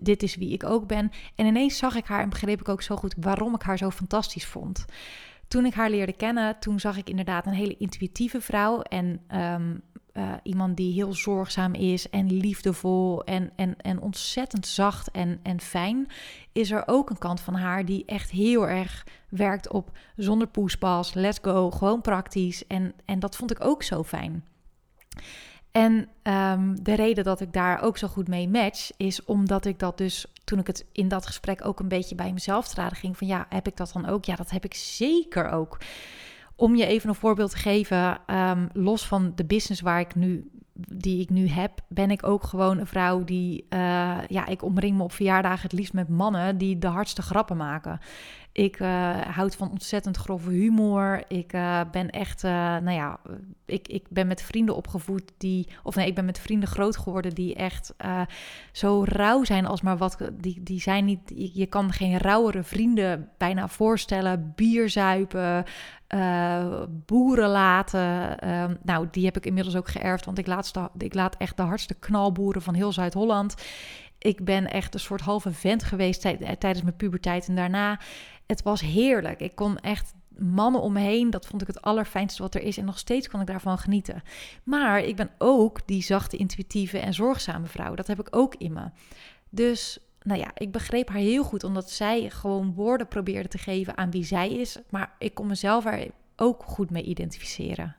dit 0.00 0.22
is 0.22 0.36
wie 0.36 0.52
ik 0.52 0.64
ook 0.64 0.86
ben. 0.86 1.10
En 1.34 1.46
ineens 1.46 1.78
zag 1.78 1.94
ik 1.94 2.06
haar 2.06 2.22
en 2.22 2.28
begreep 2.28 2.60
ik 2.60 2.68
ook 2.68 2.82
zo 2.82 2.96
goed 2.96 3.14
waarom 3.18 3.54
ik 3.54 3.62
haar 3.62 3.78
zo 3.78 3.90
fantastisch 3.90 4.46
vond. 4.46 4.84
Toen 5.48 5.66
ik 5.66 5.74
haar 5.74 5.90
leerde 5.90 6.12
kennen, 6.12 6.58
toen 6.58 6.80
zag 6.80 6.96
ik 6.96 7.08
inderdaad 7.08 7.46
een 7.46 7.52
hele 7.52 7.76
intuïtieve 7.76 8.40
vrouw. 8.40 8.80
En 8.80 9.20
um, 9.34 9.82
uh, 10.12 10.32
iemand 10.42 10.76
die 10.76 10.92
heel 10.92 11.14
zorgzaam 11.14 11.74
is 11.74 12.10
en 12.10 12.32
liefdevol 12.32 13.24
en, 13.24 13.52
en, 13.56 13.76
en 13.76 14.00
ontzettend 14.00 14.66
zacht 14.66 15.10
en, 15.10 15.40
en 15.42 15.60
fijn, 15.60 16.06
is 16.52 16.70
er 16.70 16.82
ook 16.86 17.10
een 17.10 17.18
kant 17.18 17.40
van 17.40 17.54
haar 17.54 17.84
die 17.84 18.04
echt 18.04 18.30
heel 18.30 18.68
erg 18.68 19.06
werkt 19.28 19.70
op 19.70 19.98
zonder 20.16 20.46
poespas, 20.46 21.14
let's 21.14 21.38
go, 21.42 21.70
gewoon 21.70 22.00
praktisch. 22.00 22.66
En, 22.66 22.94
en 23.04 23.18
dat 23.18 23.36
vond 23.36 23.50
ik 23.50 23.64
ook 23.64 23.82
zo 23.82 24.02
fijn. 24.02 24.44
En 25.72 26.08
um, 26.22 26.82
de 26.82 26.94
reden 26.94 27.24
dat 27.24 27.40
ik 27.40 27.52
daar 27.52 27.82
ook 27.82 27.98
zo 27.98 28.08
goed 28.08 28.28
mee 28.28 28.48
match, 28.48 28.90
is 28.96 29.24
omdat 29.24 29.64
ik 29.64 29.78
dat 29.78 29.98
dus, 29.98 30.26
toen 30.44 30.58
ik 30.58 30.66
het 30.66 30.86
in 30.92 31.08
dat 31.08 31.26
gesprek 31.26 31.66
ook 31.66 31.80
een 31.80 31.88
beetje 31.88 32.14
bij 32.14 32.32
mezelf 32.32 32.68
te 32.68 32.80
raden 32.80 32.96
ging, 32.96 33.16
van 33.16 33.26
ja, 33.26 33.46
heb 33.48 33.66
ik 33.66 33.76
dat 33.76 33.90
dan 33.92 34.06
ook? 34.06 34.24
Ja, 34.24 34.36
dat 34.36 34.50
heb 34.50 34.64
ik 34.64 34.74
zeker 34.74 35.50
ook. 35.50 35.78
Om 36.56 36.76
je 36.76 36.86
even 36.86 37.08
een 37.08 37.14
voorbeeld 37.14 37.50
te 37.50 37.56
geven, 37.56 38.20
um, 38.26 38.68
los 38.72 39.06
van 39.06 39.32
de 39.34 39.44
business 39.44 39.80
waar 39.80 40.00
ik 40.00 40.14
nu, 40.14 40.50
die 40.94 41.20
ik 41.20 41.30
nu 41.30 41.48
heb, 41.48 41.80
ben 41.88 42.10
ik 42.10 42.26
ook 42.26 42.42
gewoon 42.42 42.78
een 42.78 42.86
vrouw 42.86 43.24
die, 43.24 43.66
uh, 43.70 44.18
ja, 44.26 44.46
ik 44.46 44.62
omring 44.62 44.96
me 44.96 45.02
op 45.02 45.12
verjaardagen 45.12 45.62
het 45.62 45.72
liefst 45.72 45.92
met 45.92 46.08
mannen 46.08 46.58
die 46.58 46.78
de 46.78 46.86
hardste 46.86 47.22
grappen 47.22 47.56
maken. 47.56 48.00
Ik 48.52 48.80
uh, 48.80 49.20
houd 49.20 49.56
van 49.56 49.70
ontzettend 49.70 50.16
grove 50.16 50.50
humor. 50.50 51.22
Ik 51.28 51.52
uh, 51.52 51.80
ben 51.92 52.10
echt, 52.10 52.44
uh, 52.44 52.50
nou 52.50 52.90
ja, 52.90 53.20
ik, 53.64 53.88
ik 53.88 54.04
ben 54.08 54.26
met 54.26 54.42
vrienden 54.42 54.76
opgevoed 54.76 55.32
die, 55.38 55.68
of 55.82 55.94
nee, 55.94 56.06
ik 56.06 56.14
ben 56.14 56.24
met 56.24 56.38
vrienden 56.38 56.68
groot 56.68 56.96
geworden 56.96 57.34
die 57.34 57.54
echt 57.54 57.94
zo 58.72 59.04
rauw 59.04 59.44
zijn 59.44 59.66
als 59.66 59.80
maar 59.80 59.96
wat. 59.96 60.16
Die, 60.32 60.62
die 60.62 60.80
zijn 60.80 61.04
niet, 61.04 61.32
je 61.54 61.66
kan 61.66 61.92
geen 61.92 62.18
rauwere 62.18 62.62
vrienden 62.62 63.28
bijna 63.38 63.68
voorstellen. 63.68 64.52
Bier 64.56 64.88
zuipen, 64.88 65.64
boeren 67.06 67.48
laten. 67.48 68.38
Ehm, 68.38 68.74
nou, 68.82 69.08
die 69.10 69.24
heb 69.24 69.36
ik 69.36 69.46
inmiddels 69.46 69.76
ook 69.76 69.88
geërfd, 69.88 70.24
want 70.24 70.38
ik 70.38 70.46
laat, 70.46 70.72
ik 70.98 71.14
laat 71.14 71.36
echt 71.36 71.56
de 71.56 71.62
hardste 71.62 71.94
knalboeren 71.94 72.62
van 72.62 72.74
heel 72.74 72.92
Zuid-Holland 72.92 73.54
ik 74.20 74.44
ben 74.44 74.70
echt 74.70 74.94
een 74.94 75.00
soort 75.00 75.20
halve 75.20 75.52
vent 75.52 75.82
geweest 75.82 76.20
tijdens 76.58 76.82
mijn 76.82 76.96
puberteit 76.96 77.48
en 77.48 77.54
daarna 77.54 77.98
het 78.50 78.62
was 78.62 78.80
heerlijk. 78.80 79.40
Ik 79.40 79.54
kon 79.54 79.78
echt 79.78 80.14
mannen 80.38 80.80
om 80.80 80.92
me 80.92 81.00
heen, 81.00 81.30
dat 81.30 81.46
vond 81.46 81.62
ik 81.62 81.66
het 81.66 81.82
allerfijnste 81.82 82.42
wat 82.42 82.54
er 82.54 82.62
is. 82.62 82.78
En 82.78 82.84
nog 82.84 82.98
steeds 82.98 83.28
kan 83.28 83.40
ik 83.40 83.46
daarvan 83.46 83.78
genieten. 83.78 84.22
Maar 84.64 85.00
ik 85.00 85.16
ben 85.16 85.30
ook 85.38 85.86
die 85.86 86.02
zachte, 86.02 86.36
intuïtieve 86.36 86.98
en 86.98 87.14
zorgzame 87.14 87.66
vrouw. 87.66 87.94
Dat 87.94 88.06
heb 88.06 88.20
ik 88.20 88.36
ook 88.36 88.54
in 88.54 88.72
me. 88.72 88.90
Dus 89.50 89.98
nou 90.22 90.40
ja, 90.40 90.50
ik 90.54 90.72
begreep 90.72 91.08
haar 91.08 91.18
heel 91.18 91.44
goed, 91.44 91.64
omdat 91.64 91.90
zij 91.90 92.30
gewoon 92.30 92.74
woorden 92.74 93.08
probeerde 93.08 93.48
te 93.48 93.58
geven 93.58 93.96
aan 93.96 94.10
wie 94.10 94.24
zij 94.24 94.50
is. 94.50 94.78
Maar 94.90 95.14
ik 95.18 95.34
kon 95.34 95.46
mezelf 95.46 95.86
er 95.86 96.10
ook 96.36 96.62
goed 96.62 96.90
mee 96.90 97.02
identificeren. 97.02 97.96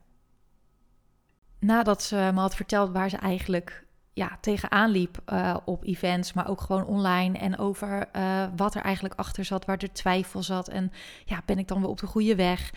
Nadat 1.59 2.03
ze 2.03 2.31
me 2.33 2.39
had 2.39 2.55
verteld 2.55 2.91
waar 2.91 3.09
ze 3.09 3.17
eigenlijk 3.17 3.85
ja, 4.21 4.37
tegenaan 4.41 4.89
liep 4.89 5.21
uh, 5.33 5.57
op 5.65 5.83
events, 5.83 6.33
maar 6.33 6.49
ook 6.49 6.61
gewoon 6.61 6.85
online. 6.85 7.37
En 7.37 7.57
over 7.57 8.09
uh, 8.15 8.43
wat 8.55 8.75
er 8.75 8.81
eigenlijk 8.81 9.13
achter 9.15 9.45
zat, 9.45 9.65
waar 9.65 9.77
er 9.77 9.93
twijfel 9.93 10.43
zat. 10.43 10.67
En 10.67 10.91
ja, 11.25 11.41
ben 11.45 11.59
ik 11.59 11.67
dan 11.67 11.79
weer 11.79 11.89
op 11.89 11.99
de 11.99 12.07
goede 12.07 12.35
weg? 12.35 12.73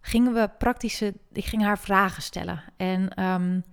Gingen 0.00 0.34
we 0.34 0.50
praktische. 0.58 1.14
Ik 1.32 1.44
ging 1.44 1.62
haar 1.62 1.78
vragen 1.78 2.22
stellen. 2.22 2.62
En 2.76 3.24
um, 3.24 3.64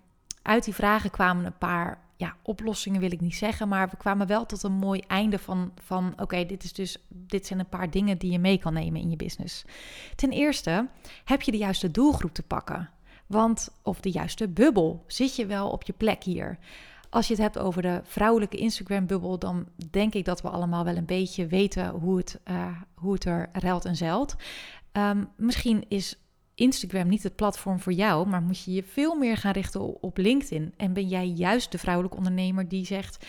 uit 0.41 0.63
die 0.63 0.73
vragen 0.73 1.09
kwamen 1.09 1.45
een 1.45 1.57
paar 1.57 1.97
ja, 2.15 2.35
oplossingen, 2.43 3.01
wil 3.01 3.11
ik 3.11 3.21
niet 3.21 3.35
zeggen. 3.35 3.67
Maar 3.67 3.89
we 3.89 3.97
kwamen 3.97 4.27
wel 4.27 4.45
tot 4.45 4.63
een 4.63 4.71
mooi 4.71 5.01
einde 5.07 5.39
van. 5.39 5.71
van 5.75 6.13
Oké, 6.17 6.45
dit 6.45 6.63
is 6.63 6.73
dus. 6.73 6.97
Dit 7.09 7.45
zijn 7.45 7.59
een 7.59 7.69
paar 7.69 7.89
dingen 7.89 8.17
die 8.17 8.31
je 8.31 8.39
mee 8.39 8.57
kan 8.57 8.73
nemen 8.73 9.01
in 9.01 9.09
je 9.09 9.15
business. 9.15 9.65
Ten 10.15 10.31
eerste 10.31 10.87
heb 11.23 11.41
je 11.41 11.51
de 11.51 11.57
juiste 11.57 11.91
doelgroep 11.91 12.33
te 12.33 12.43
pakken. 12.43 12.89
Want, 13.27 13.69
of 13.83 13.99
de 13.99 14.11
juiste 14.11 14.47
bubbel. 14.47 15.03
Zit 15.07 15.35
je 15.35 15.45
wel 15.45 15.69
op 15.69 15.83
je 15.83 15.93
plek 15.93 16.23
hier? 16.23 16.57
Als 17.15 17.27
je 17.27 17.33
het 17.33 17.41
hebt 17.41 17.57
over 17.57 17.81
de 17.81 18.01
vrouwelijke 18.03 18.57
Instagram-bubbel, 18.57 19.39
dan 19.39 19.67
denk 19.91 20.13
ik 20.13 20.25
dat 20.25 20.41
we 20.41 20.49
allemaal 20.49 20.83
wel 20.83 20.95
een 20.95 21.05
beetje 21.05 21.47
weten 21.47 21.89
hoe 21.89 22.17
het, 22.17 22.39
uh, 22.51 22.67
hoe 22.93 23.13
het 23.13 23.25
er 23.25 23.49
ruilt 23.51 23.85
en 23.85 23.95
zeilt. 23.95 24.35
Um, 24.91 25.29
misschien 25.37 25.85
is 25.87 26.19
Instagram 26.55 27.07
niet 27.07 27.23
het 27.23 27.35
platform 27.35 27.79
voor 27.79 27.93
jou, 27.93 28.27
maar 28.27 28.41
moet 28.41 28.63
je 28.63 28.71
je 28.71 28.83
veel 28.83 29.15
meer 29.15 29.37
gaan 29.37 29.51
richten 29.51 30.01
op 30.01 30.17
LinkedIn. 30.17 30.73
En 30.77 30.93
ben 30.93 31.07
jij 31.07 31.27
juist 31.27 31.71
de 31.71 31.77
vrouwelijke 31.77 32.17
ondernemer 32.17 32.67
die 32.67 32.85
zegt: 32.85 33.25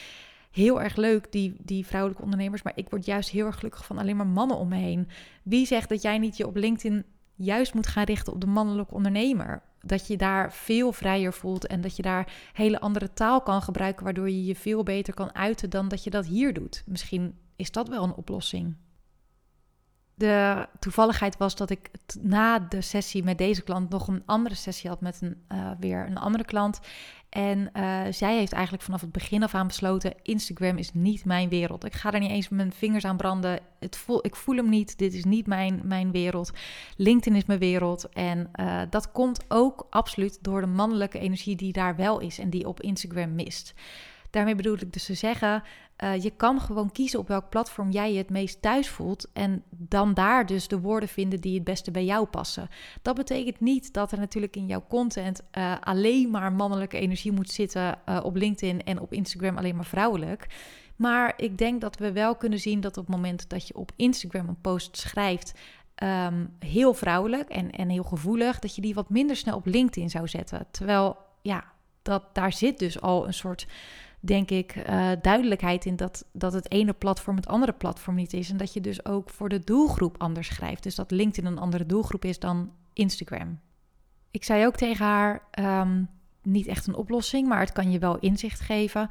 heel 0.50 0.82
erg 0.82 0.96
leuk, 0.96 1.32
die, 1.32 1.56
die 1.58 1.86
vrouwelijke 1.86 2.24
ondernemers, 2.24 2.62
maar 2.62 2.76
ik 2.76 2.90
word 2.90 3.04
juist 3.04 3.30
heel 3.30 3.46
erg 3.46 3.56
gelukkig 3.56 3.84
van 3.84 3.98
alleen 3.98 4.16
maar 4.16 4.26
mannen 4.26 4.56
om 4.56 4.68
me 4.68 4.76
heen. 4.76 5.08
Wie 5.42 5.66
zegt 5.66 5.88
dat 5.88 6.02
jij 6.02 6.18
niet 6.18 6.36
je 6.36 6.46
op 6.46 6.56
LinkedIn 6.56 7.04
juist 7.34 7.74
moet 7.74 7.86
gaan 7.86 8.04
richten 8.04 8.32
op 8.32 8.40
de 8.40 8.46
mannelijke 8.46 8.94
ondernemer? 8.94 9.62
Dat 9.86 10.06
je 10.06 10.16
daar 10.16 10.52
veel 10.52 10.92
vrijer 10.92 11.32
voelt 11.32 11.66
en 11.66 11.80
dat 11.80 11.96
je 11.96 12.02
daar 12.02 12.32
hele 12.52 12.80
andere 12.80 13.12
taal 13.12 13.40
kan 13.40 13.62
gebruiken, 13.62 14.04
waardoor 14.04 14.30
je 14.30 14.44
je 14.44 14.56
veel 14.56 14.82
beter 14.82 15.14
kan 15.14 15.34
uiten 15.34 15.70
dan 15.70 15.88
dat 15.88 16.04
je 16.04 16.10
dat 16.10 16.26
hier 16.26 16.54
doet. 16.54 16.82
Misschien 16.86 17.34
is 17.56 17.70
dat 17.70 17.88
wel 17.88 18.02
een 18.04 18.14
oplossing. 18.14 18.74
De 20.18 20.68
toevalligheid 20.78 21.36
was 21.36 21.56
dat 21.56 21.70
ik 21.70 21.90
na 22.20 22.58
de 22.58 22.80
sessie 22.80 23.24
met 23.24 23.38
deze 23.38 23.62
klant 23.62 23.90
nog 23.90 24.08
een 24.08 24.22
andere 24.26 24.54
sessie 24.54 24.90
had 24.90 25.00
met 25.00 25.20
een, 25.20 25.42
uh, 25.52 25.70
weer 25.80 26.06
een 26.06 26.18
andere 26.18 26.44
klant. 26.44 26.80
En 27.28 27.58
uh, 27.58 28.00
zij 28.10 28.36
heeft 28.36 28.52
eigenlijk 28.52 28.84
vanaf 28.84 29.00
het 29.00 29.12
begin 29.12 29.42
af 29.42 29.54
aan 29.54 29.66
besloten: 29.66 30.14
Instagram 30.22 30.76
is 30.76 30.92
niet 30.92 31.24
mijn 31.24 31.48
wereld. 31.48 31.84
Ik 31.84 31.92
ga 31.92 32.12
er 32.12 32.20
niet 32.20 32.30
eens 32.30 32.48
mijn 32.48 32.72
vingers 32.72 33.04
aan 33.04 33.16
branden. 33.16 33.60
Het 33.78 33.96
voel, 33.96 34.26
ik 34.26 34.36
voel 34.36 34.56
hem 34.56 34.68
niet. 34.68 34.98
Dit 34.98 35.14
is 35.14 35.24
niet 35.24 35.46
mijn, 35.46 35.80
mijn 35.84 36.10
wereld. 36.10 36.50
LinkedIn 36.96 37.38
is 37.38 37.44
mijn 37.44 37.58
wereld. 37.58 38.08
En 38.08 38.50
uh, 38.60 38.82
dat 38.90 39.12
komt 39.12 39.44
ook 39.48 39.86
absoluut 39.90 40.38
door 40.40 40.60
de 40.60 40.66
mannelijke 40.66 41.18
energie 41.18 41.56
die 41.56 41.72
daar 41.72 41.96
wel 41.96 42.20
is 42.20 42.38
en 42.38 42.50
die 42.50 42.68
op 42.68 42.80
Instagram 42.80 43.34
mist. 43.34 43.74
Daarmee 44.30 44.54
bedoel 44.54 44.74
ik 44.74 44.92
dus 44.92 45.04
te 45.04 45.14
zeggen, 45.14 45.62
uh, 46.04 46.22
je 46.22 46.30
kan 46.30 46.60
gewoon 46.60 46.92
kiezen 46.92 47.18
op 47.18 47.28
welk 47.28 47.48
platform 47.48 47.90
jij 47.90 48.12
je 48.12 48.18
het 48.18 48.30
meest 48.30 48.62
thuis 48.62 48.88
voelt 48.88 49.28
en 49.32 49.62
dan 49.70 50.14
daar 50.14 50.46
dus 50.46 50.68
de 50.68 50.80
woorden 50.80 51.08
vinden 51.08 51.40
die 51.40 51.54
het 51.54 51.64
beste 51.64 51.90
bij 51.90 52.04
jou 52.04 52.26
passen. 52.26 52.68
Dat 53.02 53.14
betekent 53.16 53.60
niet 53.60 53.92
dat 53.92 54.12
er 54.12 54.18
natuurlijk 54.18 54.56
in 54.56 54.66
jouw 54.66 54.84
content 54.88 55.42
uh, 55.58 55.74
alleen 55.80 56.30
maar 56.30 56.52
mannelijke 56.52 56.98
energie 56.98 57.32
moet 57.32 57.50
zitten 57.50 57.98
uh, 58.08 58.20
op 58.22 58.36
LinkedIn 58.36 58.84
en 58.84 59.00
op 59.00 59.12
Instagram 59.12 59.56
alleen 59.56 59.76
maar 59.76 59.84
vrouwelijk. 59.84 60.46
Maar 60.96 61.32
ik 61.36 61.58
denk 61.58 61.80
dat 61.80 61.96
we 61.96 62.12
wel 62.12 62.36
kunnen 62.36 62.58
zien 62.58 62.80
dat 62.80 62.96
op 62.96 63.06
het 63.06 63.14
moment 63.14 63.48
dat 63.48 63.68
je 63.68 63.76
op 63.76 63.92
Instagram 63.96 64.48
een 64.48 64.60
post 64.60 64.96
schrijft, 64.96 65.52
um, 66.02 66.56
heel 66.58 66.94
vrouwelijk 66.94 67.48
en, 67.48 67.70
en 67.70 67.88
heel 67.88 68.02
gevoelig, 68.02 68.58
dat 68.58 68.74
je 68.74 68.80
die 68.80 68.94
wat 68.94 69.10
minder 69.10 69.36
snel 69.36 69.56
op 69.56 69.66
LinkedIn 69.66 70.10
zou 70.10 70.28
zetten. 70.28 70.66
Terwijl, 70.70 71.16
ja, 71.42 71.64
dat, 72.02 72.22
daar 72.32 72.52
zit 72.52 72.78
dus 72.78 73.00
al 73.00 73.26
een 73.26 73.34
soort 73.34 73.66
denk 74.26 74.50
ik, 74.50 74.76
uh, 74.76 75.10
duidelijkheid 75.22 75.84
in 75.84 75.96
dat, 75.96 76.24
dat 76.32 76.52
het 76.52 76.70
ene 76.70 76.92
platform 76.92 77.36
het 77.36 77.46
andere 77.46 77.72
platform 77.72 78.16
niet 78.16 78.32
is. 78.32 78.50
En 78.50 78.56
dat 78.56 78.72
je 78.72 78.80
dus 78.80 79.04
ook 79.04 79.30
voor 79.30 79.48
de 79.48 79.60
doelgroep 79.60 80.14
anders 80.18 80.46
schrijft. 80.46 80.82
Dus 80.82 80.94
dat 80.94 81.10
LinkedIn 81.10 81.52
een 81.52 81.58
andere 81.58 81.86
doelgroep 81.86 82.24
is 82.24 82.38
dan 82.38 82.70
Instagram. 82.92 83.60
Ik 84.30 84.44
zei 84.44 84.66
ook 84.66 84.76
tegen 84.76 85.06
haar, 85.06 85.42
um, 85.58 86.08
niet 86.42 86.66
echt 86.66 86.86
een 86.86 86.94
oplossing, 86.94 87.48
maar 87.48 87.60
het 87.60 87.72
kan 87.72 87.90
je 87.90 87.98
wel 87.98 88.18
inzicht 88.18 88.60
geven. 88.60 89.10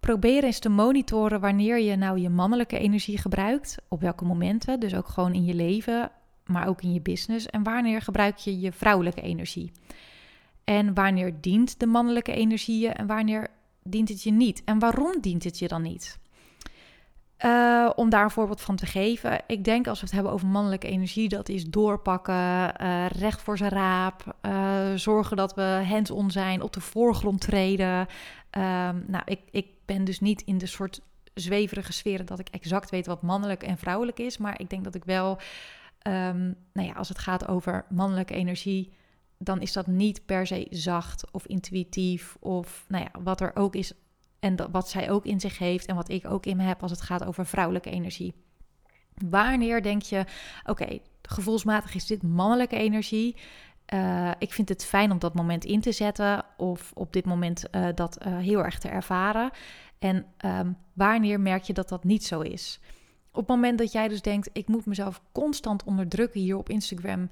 Probeer 0.00 0.44
eens 0.44 0.58
te 0.58 0.68
monitoren 0.68 1.40
wanneer 1.40 1.80
je 1.80 1.96
nou 1.96 2.18
je 2.18 2.30
mannelijke 2.30 2.78
energie 2.78 3.18
gebruikt. 3.18 3.76
Op 3.88 4.00
welke 4.00 4.24
momenten, 4.24 4.80
dus 4.80 4.94
ook 4.94 5.08
gewoon 5.08 5.34
in 5.34 5.44
je 5.44 5.54
leven, 5.54 6.10
maar 6.46 6.66
ook 6.66 6.82
in 6.82 6.92
je 6.92 7.00
business. 7.00 7.46
En 7.46 7.62
wanneer 7.62 8.02
gebruik 8.02 8.36
je 8.36 8.60
je 8.60 8.72
vrouwelijke 8.72 9.20
energie. 9.20 9.72
En 10.64 10.94
wanneer 10.94 11.40
dient 11.40 11.80
de 11.80 11.86
mannelijke 11.86 12.32
energie 12.32 12.80
je 12.80 12.88
en 12.88 13.06
wanneer 13.06 13.48
dient 13.82 14.08
het 14.08 14.22
je 14.22 14.32
niet? 14.32 14.62
En 14.64 14.78
waarom 14.78 15.20
dient 15.20 15.44
het 15.44 15.58
je 15.58 15.68
dan 15.68 15.82
niet? 15.82 16.20
Uh, 17.44 17.90
om 17.94 18.10
daar 18.10 18.24
een 18.24 18.30
voorbeeld 18.30 18.60
van 18.60 18.76
te 18.76 18.86
geven. 18.86 19.40
Ik 19.46 19.64
denk 19.64 19.86
als 19.86 19.98
we 20.00 20.04
het 20.04 20.14
hebben 20.14 20.32
over 20.32 20.46
mannelijke 20.46 20.86
energie, 20.86 21.28
dat 21.28 21.48
is 21.48 21.64
doorpakken, 21.64 22.34
uh, 22.82 23.06
recht 23.06 23.42
voor 23.42 23.56
zijn 23.56 23.70
raap, 23.70 24.36
uh, 24.42 24.94
zorgen 24.94 25.36
dat 25.36 25.54
we 25.54 25.84
hands-on 25.88 26.30
zijn, 26.30 26.62
op 26.62 26.72
de 26.72 26.80
voorgrond 26.80 27.40
treden. 27.40 27.98
Um, 27.98 29.04
nou, 29.06 29.22
ik, 29.24 29.40
ik 29.50 29.66
ben 29.84 30.04
dus 30.04 30.20
niet 30.20 30.42
in 30.42 30.58
de 30.58 30.66
soort 30.66 31.00
zweverige 31.34 31.92
sferen 31.92 32.26
dat 32.26 32.38
ik 32.38 32.48
exact 32.48 32.90
weet 32.90 33.06
wat 33.06 33.22
mannelijk 33.22 33.62
en 33.62 33.78
vrouwelijk 33.78 34.18
is. 34.18 34.38
Maar 34.38 34.60
ik 34.60 34.70
denk 34.70 34.84
dat 34.84 34.94
ik 34.94 35.04
wel, 35.04 35.38
um, 36.08 36.56
nou 36.72 36.88
ja, 36.88 36.92
als 36.92 37.08
het 37.08 37.18
gaat 37.18 37.48
over 37.48 37.84
mannelijke 37.88 38.34
energie, 38.34 38.92
dan 39.44 39.60
is 39.60 39.72
dat 39.72 39.86
niet 39.86 40.26
per 40.26 40.46
se 40.46 40.66
zacht 40.70 41.30
of 41.32 41.46
intuïtief 41.46 42.36
of 42.40 42.84
nou 42.88 43.04
ja, 43.04 43.20
wat 43.22 43.40
er 43.40 43.56
ook 43.56 43.74
is 43.74 43.92
en 44.40 44.70
wat 44.70 44.88
zij 44.88 45.10
ook 45.10 45.24
in 45.24 45.40
zich 45.40 45.58
heeft 45.58 45.86
en 45.86 45.94
wat 45.94 46.08
ik 46.08 46.30
ook 46.30 46.46
in 46.46 46.56
me 46.56 46.62
heb 46.62 46.82
als 46.82 46.90
het 46.90 47.00
gaat 47.00 47.24
over 47.24 47.46
vrouwelijke 47.46 47.90
energie. 47.90 48.34
Wanneer 49.14 49.82
denk 49.82 50.02
je, 50.02 50.24
oké, 50.64 50.98
gevoelsmatig 51.22 51.94
is 51.94 52.06
dit 52.06 52.22
mannelijke 52.22 52.76
energie. 52.76 53.36
Uh, 53.94 54.30
ik 54.38 54.52
vind 54.52 54.68
het 54.68 54.84
fijn 54.84 55.12
om 55.12 55.18
dat 55.18 55.34
moment 55.34 55.64
in 55.64 55.80
te 55.80 55.92
zetten 55.92 56.44
of 56.56 56.90
op 56.94 57.12
dit 57.12 57.24
moment 57.24 57.64
uh, 57.70 57.88
dat 57.94 58.26
uh, 58.26 58.38
heel 58.38 58.64
erg 58.64 58.78
te 58.78 58.88
ervaren. 58.88 59.50
En 59.98 60.26
um, 60.44 60.76
wanneer 60.92 61.40
merk 61.40 61.62
je 61.62 61.72
dat 61.72 61.88
dat 61.88 62.04
niet 62.04 62.24
zo 62.24 62.40
is? 62.40 62.80
Op 63.30 63.38
het 63.38 63.48
moment 63.48 63.78
dat 63.78 63.92
jij 63.92 64.08
dus 64.08 64.22
denkt, 64.22 64.50
ik 64.52 64.68
moet 64.68 64.86
mezelf 64.86 65.22
constant 65.32 65.84
onderdrukken 65.84 66.40
hier 66.40 66.56
op 66.56 66.68
Instagram 66.68 67.30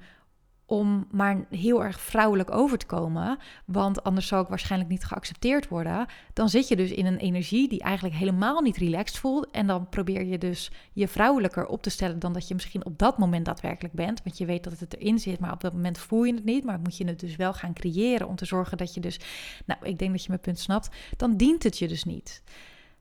om 0.70 1.06
maar 1.10 1.44
heel 1.50 1.84
erg 1.84 2.00
vrouwelijk 2.00 2.50
over 2.50 2.78
te 2.78 2.86
komen, 2.86 3.38
want 3.64 4.02
anders 4.02 4.26
zou 4.26 4.42
ik 4.42 4.48
waarschijnlijk 4.48 4.90
niet 4.90 5.04
geaccepteerd 5.04 5.68
worden, 5.68 6.06
dan 6.32 6.48
zit 6.48 6.68
je 6.68 6.76
dus 6.76 6.90
in 6.90 7.06
een 7.06 7.18
energie 7.18 7.68
die 7.68 7.80
eigenlijk 7.80 8.14
helemaal 8.14 8.60
niet 8.60 8.76
relaxed 8.76 9.18
voelt 9.18 9.50
en 9.50 9.66
dan 9.66 9.88
probeer 9.88 10.24
je 10.24 10.38
dus 10.38 10.70
je 10.92 11.08
vrouwelijker 11.08 11.66
op 11.66 11.82
te 11.82 11.90
stellen 11.90 12.18
dan 12.18 12.32
dat 12.32 12.48
je 12.48 12.54
misschien 12.54 12.84
op 12.84 12.98
dat 12.98 13.18
moment 13.18 13.44
daadwerkelijk 13.44 13.94
bent, 13.94 14.22
want 14.24 14.38
je 14.38 14.46
weet 14.46 14.64
dat 14.64 14.78
het 14.78 14.96
erin 14.96 15.18
zit, 15.18 15.40
maar 15.40 15.52
op 15.52 15.60
dat 15.60 15.72
moment 15.72 15.98
voel 15.98 16.24
je 16.24 16.34
het 16.34 16.44
niet, 16.44 16.64
maar 16.64 16.80
moet 16.80 16.96
je 16.96 17.06
het 17.06 17.20
dus 17.20 17.36
wel 17.36 17.52
gaan 17.52 17.72
creëren 17.72 18.28
om 18.28 18.36
te 18.36 18.44
zorgen 18.44 18.76
dat 18.76 18.94
je 18.94 19.00
dus, 19.00 19.20
nou, 19.66 19.80
ik 19.82 19.98
denk 19.98 20.10
dat 20.10 20.22
je 20.22 20.28
mijn 20.28 20.40
punt 20.40 20.58
snapt, 20.58 20.88
dan 21.16 21.36
dient 21.36 21.62
het 21.62 21.78
je 21.78 21.88
dus 21.88 22.04
niet. 22.04 22.42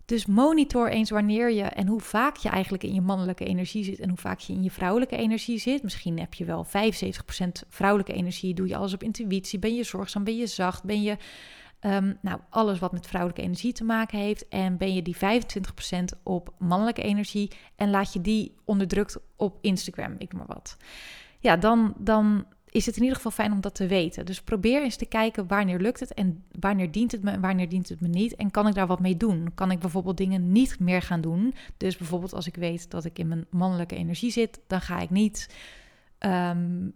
Dus 0.09 0.25
monitor 0.25 0.89
eens 0.89 1.09
wanneer 1.09 1.51
je 1.51 1.63
en 1.63 1.87
hoe 1.87 1.99
vaak 1.99 2.35
je 2.35 2.49
eigenlijk 2.49 2.83
in 2.83 2.93
je 2.93 3.01
mannelijke 3.01 3.45
energie 3.45 3.83
zit 3.83 3.99
en 3.99 4.09
hoe 4.09 4.17
vaak 4.17 4.39
je 4.39 4.53
in 4.53 4.63
je 4.63 4.71
vrouwelijke 4.71 5.15
energie 5.15 5.57
zit. 5.57 5.83
Misschien 5.83 6.19
heb 6.19 6.33
je 6.33 6.45
wel 6.45 6.65
75% 6.65 6.69
vrouwelijke 7.67 8.13
energie. 8.13 8.53
Doe 8.53 8.67
je 8.67 8.75
alles 8.75 8.93
op 8.93 9.03
intuïtie? 9.03 9.59
Ben 9.59 9.75
je 9.75 9.83
zorgzaam? 9.83 10.23
Ben 10.23 10.37
je 10.37 10.47
zacht? 10.47 10.83
Ben 10.83 11.01
je 11.01 11.17
um, 11.81 12.17
nou, 12.21 12.39
alles 12.49 12.79
wat 12.79 12.91
met 12.91 13.07
vrouwelijke 13.07 13.43
energie 13.43 13.73
te 13.73 13.83
maken 13.83 14.19
heeft? 14.19 14.47
En 14.47 14.77
ben 14.77 14.93
je 14.93 15.01
die 15.01 15.15
25% 15.15 15.19
op 16.23 16.53
mannelijke 16.57 17.01
energie 17.01 17.51
en 17.75 17.89
laat 17.89 18.13
je 18.13 18.21
die 18.21 18.55
onderdrukt 18.65 19.17
op 19.35 19.57
Instagram? 19.61 20.15
Ik 20.17 20.33
maar 20.33 20.47
wat. 20.47 20.77
Ja, 21.39 21.57
dan, 21.57 21.93
dan 21.97 22.45
is 22.69 22.85
het 22.85 22.95
in 22.95 23.01
ieder 23.01 23.15
geval 23.15 23.31
fijn 23.31 23.51
om 23.51 23.61
dat 23.61 23.75
te 23.75 23.87
weten. 23.87 24.25
Dus 24.25 24.41
probeer 24.41 24.81
eens 24.81 24.95
te 24.95 25.05
kijken 25.05 25.47
wanneer 25.47 25.79
lukt 25.79 25.99
het 25.99 26.13
en 26.13 26.43
wanneer 26.59 26.91
dient 26.91 27.11
het 27.11 27.23
me 27.23 27.31
en 27.31 27.41
wanneer 27.41 27.69
dient 27.69 27.89
het 27.89 28.01
me 28.01 28.07
niet. 28.07 28.35
En 28.35 28.51
kan 28.51 28.67
ik 28.67 28.73
daar 28.73 28.87
wat 28.87 28.99
mee 28.99 29.17
doen? 29.17 29.51
Kan 29.55 29.71
ik 29.71 29.79
bijvoorbeeld 29.79 30.17
dingen 30.17 30.51
niet 30.51 30.79
meer 30.79 31.01
gaan 31.01 31.21
doen? 31.21 31.53
Dus 31.77 31.97
bijvoorbeeld 31.97 32.33
als 32.33 32.47
ik 32.47 32.55
weet 32.55 32.91
dat 32.91 33.05
ik 33.05 33.19
in 33.19 33.27
mijn 33.27 33.45
mannelijke 33.49 33.95
energie 33.95 34.31
zit, 34.31 34.59
dan 34.67 34.81
ga 34.81 34.99
ik 34.99 35.09
niet 35.09 35.55
um, 36.19 36.93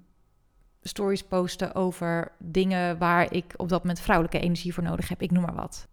stories 0.81 1.23
posten 1.23 1.75
over 1.75 2.31
dingen 2.39 2.97
waar 2.97 3.33
ik 3.33 3.53
op 3.57 3.69
dat 3.69 3.81
moment 3.81 3.99
vrouwelijke 3.99 4.39
energie 4.39 4.73
voor 4.73 4.83
nodig 4.83 5.09
heb. 5.09 5.21
Ik 5.21 5.31
noem 5.31 5.43
maar 5.43 5.55
wat. 5.55 5.87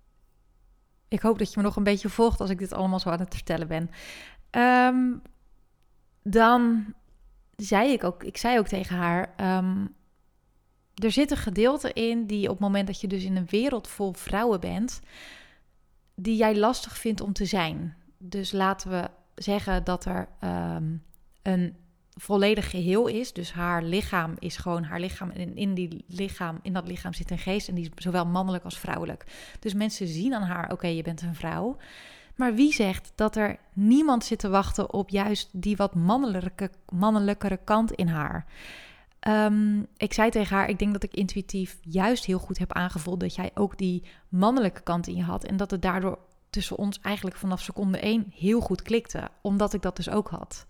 Ik 1.09 1.21
hoop 1.21 1.39
dat 1.39 1.53
je 1.53 1.59
me 1.61 1.67
nog 1.67 1.77
een 1.77 1.83
beetje 1.83 2.09
volgt 2.09 2.41
als 2.41 2.51
ik 2.51 2.59
dit 2.59 2.73
allemaal 2.73 3.01
zo 3.01 3.09
aan 3.09 3.21
het 3.21 3.35
vertellen 3.35 3.69
ben. 3.69 3.91
Um, 4.51 5.23
dan 6.23 6.85
zei 7.63 7.93
ik 7.93 8.05
ook, 8.05 8.25
ik 8.25 8.37
zei 8.37 8.59
ook 8.59 8.69
tegen 8.69 8.97
haar, 8.97 9.35
um, 9.59 9.95
er 10.95 11.11
zit 11.11 11.31
een 11.31 11.37
gedeelte 11.37 11.93
in 11.93 12.27
die 12.27 12.43
op 12.43 12.51
het 12.51 12.61
moment 12.61 12.87
dat 12.87 13.01
je 13.01 13.09
dus 13.09 13.25
in 13.25 13.37
een 13.37 13.47
wereld 13.51 13.89
vol 13.89 14.13
vrouwen 14.13 14.61
bent, 14.61 15.01
die 16.15 16.37
jij 16.37 16.57
lastig 16.57 16.99
vindt 16.99 17.21
om 17.21 17.33
te 17.33 17.45
zijn. 17.45 17.97
Dus 18.19 18.53
laten 18.53 18.91
we 18.91 19.11
zeggen 19.35 19.85
dat 19.85 20.05
er 20.05 20.29
um, 20.45 21.03
een 21.43 21.77
volledig 22.15 22.71
geheel 22.71 23.07
is. 23.07 23.33
Dus 23.33 23.53
haar 23.53 23.83
lichaam 23.83 24.35
is 24.39 24.57
gewoon 24.57 24.83
haar 24.83 25.01
lichaam. 25.01 25.31
En 25.31 25.57
in, 25.57 25.75
die 25.75 26.05
lichaam, 26.07 26.59
in 26.63 26.73
dat 26.73 26.87
lichaam 26.87 27.13
zit 27.13 27.31
een 27.31 27.39
geest. 27.39 27.69
En 27.69 27.75
die 27.75 27.85
is 27.85 28.03
zowel 28.03 28.27
mannelijk 28.27 28.65
als 28.65 28.79
vrouwelijk. 28.79 29.25
Dus 29.61 29.75
mensen 29.75 30.07
zien 30.07 30.35
aan 30.35 30.43
haar: 30.43 30.73
oké, 30.73 30.87
je 30.87 31.03
bent 31.03 31.23
een 31.23 31.35
vrouw. 31.35 31.77
Maar 32.41 32.55
wie 32.55 32.73
zegt 32.73 33.13
dat 33.15 33.37
er 33.37 33.59
niemand 33.73 34.25
zit 34.25 34.39
te 34.39 34.49
wachten 34.49 34.93
op 34.93 35.09
juist 35.09 35.49
die 35.53 35.77
wat 35.77 35.95
mannelijke, 35.95 36.71
mannelijkere 36.89 37.59
kant 37.65 37.93
in 37.93 38.09
haar? 38.09 38.47
Um, 39.29 39.87
ik 39.97 40.13
zei 40.13 40.31
tegen 40.31 40.57
haar, 40.57 40.69
ik 40.69 40.79
denk 40.79 40.93
dat 40.93 41.03
ik 41.03 41.15
intuïtief 41.15 41.79
juist 41.83 42.25
heel 42.25 42.39
goed 42.39 42.59
heb 42.59 42.73
aangevoeld 42.73 43.21
dat 43.21 43.35
jij 43.35 43.51
ook 43.55 43.79
die 43.79 44.05
mannelijke 44.29 44.81
kant 44.81 45.07
in 45.07 45.17
je 45.17 45.23
had. 45.23 45.45
En 45.45 45.57
dat 45.57 45.71
het 45.71 45.83
daardoor 45.83 46.19
tussen 46.51 46.77
ons 46.77 47.01
eigenlijk 47.01 47.37
vanaf 47.37 47.61
seconde 47.61 47.99
één 47.99 48.33
heel 48.35 48.61
goed 48.61 48.83
klikte, 48.83 49.29
omdat 49.43 49.73
ik 49.73 49.83
dat 49.83 49.97
dus 49.97 50.11
ook 50.11 50.29
had. 50.29 50.67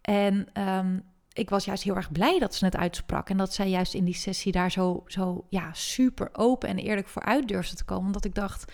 En 0.00 0.62
um, 0.62 1.02
ik 1.32 1.50
was 1.50 1.64
juist 1.64 1.82
heel 1.82 1.96
erg 1.96 2.12
blij 2.12 2.38
dat 2.38 2.54
ze 2.54 2.64
het 2.64 2.76
uitsprak. 2.76 3.30
En 3.30 3.36
dat 3.36 3.54
zij 3.54 3.68
juist 3.68 3.94
in 3.94 4.04
die 4.04 4.14
sessie 4.14 4.52
daar 4.52 4.70
zo, 4.70 5.04
zo 5.06 5.46
ja, 5.48 5.72
super 5.72 6.28
open 6.32 6.68
en 6.68 6.78
eerlijk 6.78 7.08
voor 7.08 7.22
uit 7.22 7.48
durfde 7.48 7.76
te 7.76 7.84
komen. 7.84 8.06
Omdat 8.06 8.24
ik 8.24 8.34
dacht, 8.34 8.72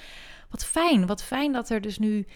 wat 0.52 0.64
fijn, 0.64 1.06
wat 1.06 1.22
fijn 1.22 1.52
dat 1.52 1.70
er 1.70 1.80
dus 1.80 1.98
nu 1.98 2.26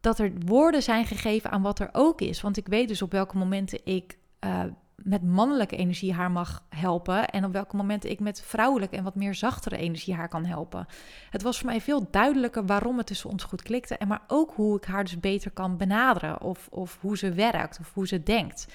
dat 0.00 0.18
er 0.18 0.32
woorden 0.46 0.82
zijn 0.82 1.06
gegeven 1.06 1.50
aan 1.50 1.62
wat 1.62 1.78
er 1.78 1.88
ook 1.92 2.20
is. 2.20 2.40
Want 2.40 2.56
ik 2.56 2.66
weet 2.66 2.88
dus 2.88 3.02
op 3.02 3.12
welke 3.12 3.36
momenten 3.36 3.80
ik 3.84 4.18
uh, 4.44 4.62
met 4.96 5.22
mannelijke 5.22 5.76
energie 5.76 6.14
haar 6.14 6.30
mag 6.30 6.64
helpen. 6.68 7.28
En 7.28 7.44
op 7.44 7.52
welke 7.52 7.76
momenten 7.76 8.10
ik 8.10 8.20
met 8.20 8.42
vrouwelijke 8.42 8.96
en 8.96 9.04
wat 9.04 9.14
meer 9.14 9.34
zachtere 9.34 9.76
energie 9.76 10.14
haar 10.14 10.28
kan 10.28 10.44
helpen. 10.44 10.86
Het 11.30 11.42
was 11.42 11.58
voor 11.58 11.66
mij 11.66 11.80
veel 11.80 12.10
duidelijker 12.10 12.66
waarom 12.66 12.96
het 12.96 13.06
tussen 13.06 13.30
ons 13.30 13.44
goed 13.44 13.62
klikte. 13.62 13.96
En 13.96 14.08
maar 14.08 14.22
ook 14.26 14.52
hoe 14.54 14.76
ik 14.76 14.84
haar 14.84 15.04
dus 15.04 15.20
beter 15.20 15.50
kan 15.50 15.76
benaderen. 15.76 16.40
Of, 16.40 16.68
of 16.70 16.98
hoe 17.00 17.18
ze 17.18 17.32
werkt 17.32 17.78
of 17.80 17.94
hoe 17.94 18.06
ze 18.06 18.22
denkt. 18.22 18.66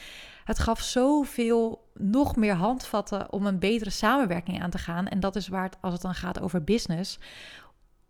het 0.43 0.59
gaf 0.59 0.81
zoveel 0.81 1.87
nog 1.93 2.35
meer 2.35 2.55
handvatten 2.55 3.31
om 3.31 3.45
een 3.45 3.59
betere 3.59 3.89
samenwerking 3.89 4.61
aan 4.61 4.69
te 4.69 4.77
gaan. 4.77 5.07
En 5.07 5.19
dat 5.19 5.35
is 5.35 5.47
waar 5.47 5.63
het, 5.63 5.77
als 5.81 5.93
het 5.93 6.01
dan 6.01 6.15
gaat 6.15 6.41
over 6.41 6.63
business. 6.63 7.19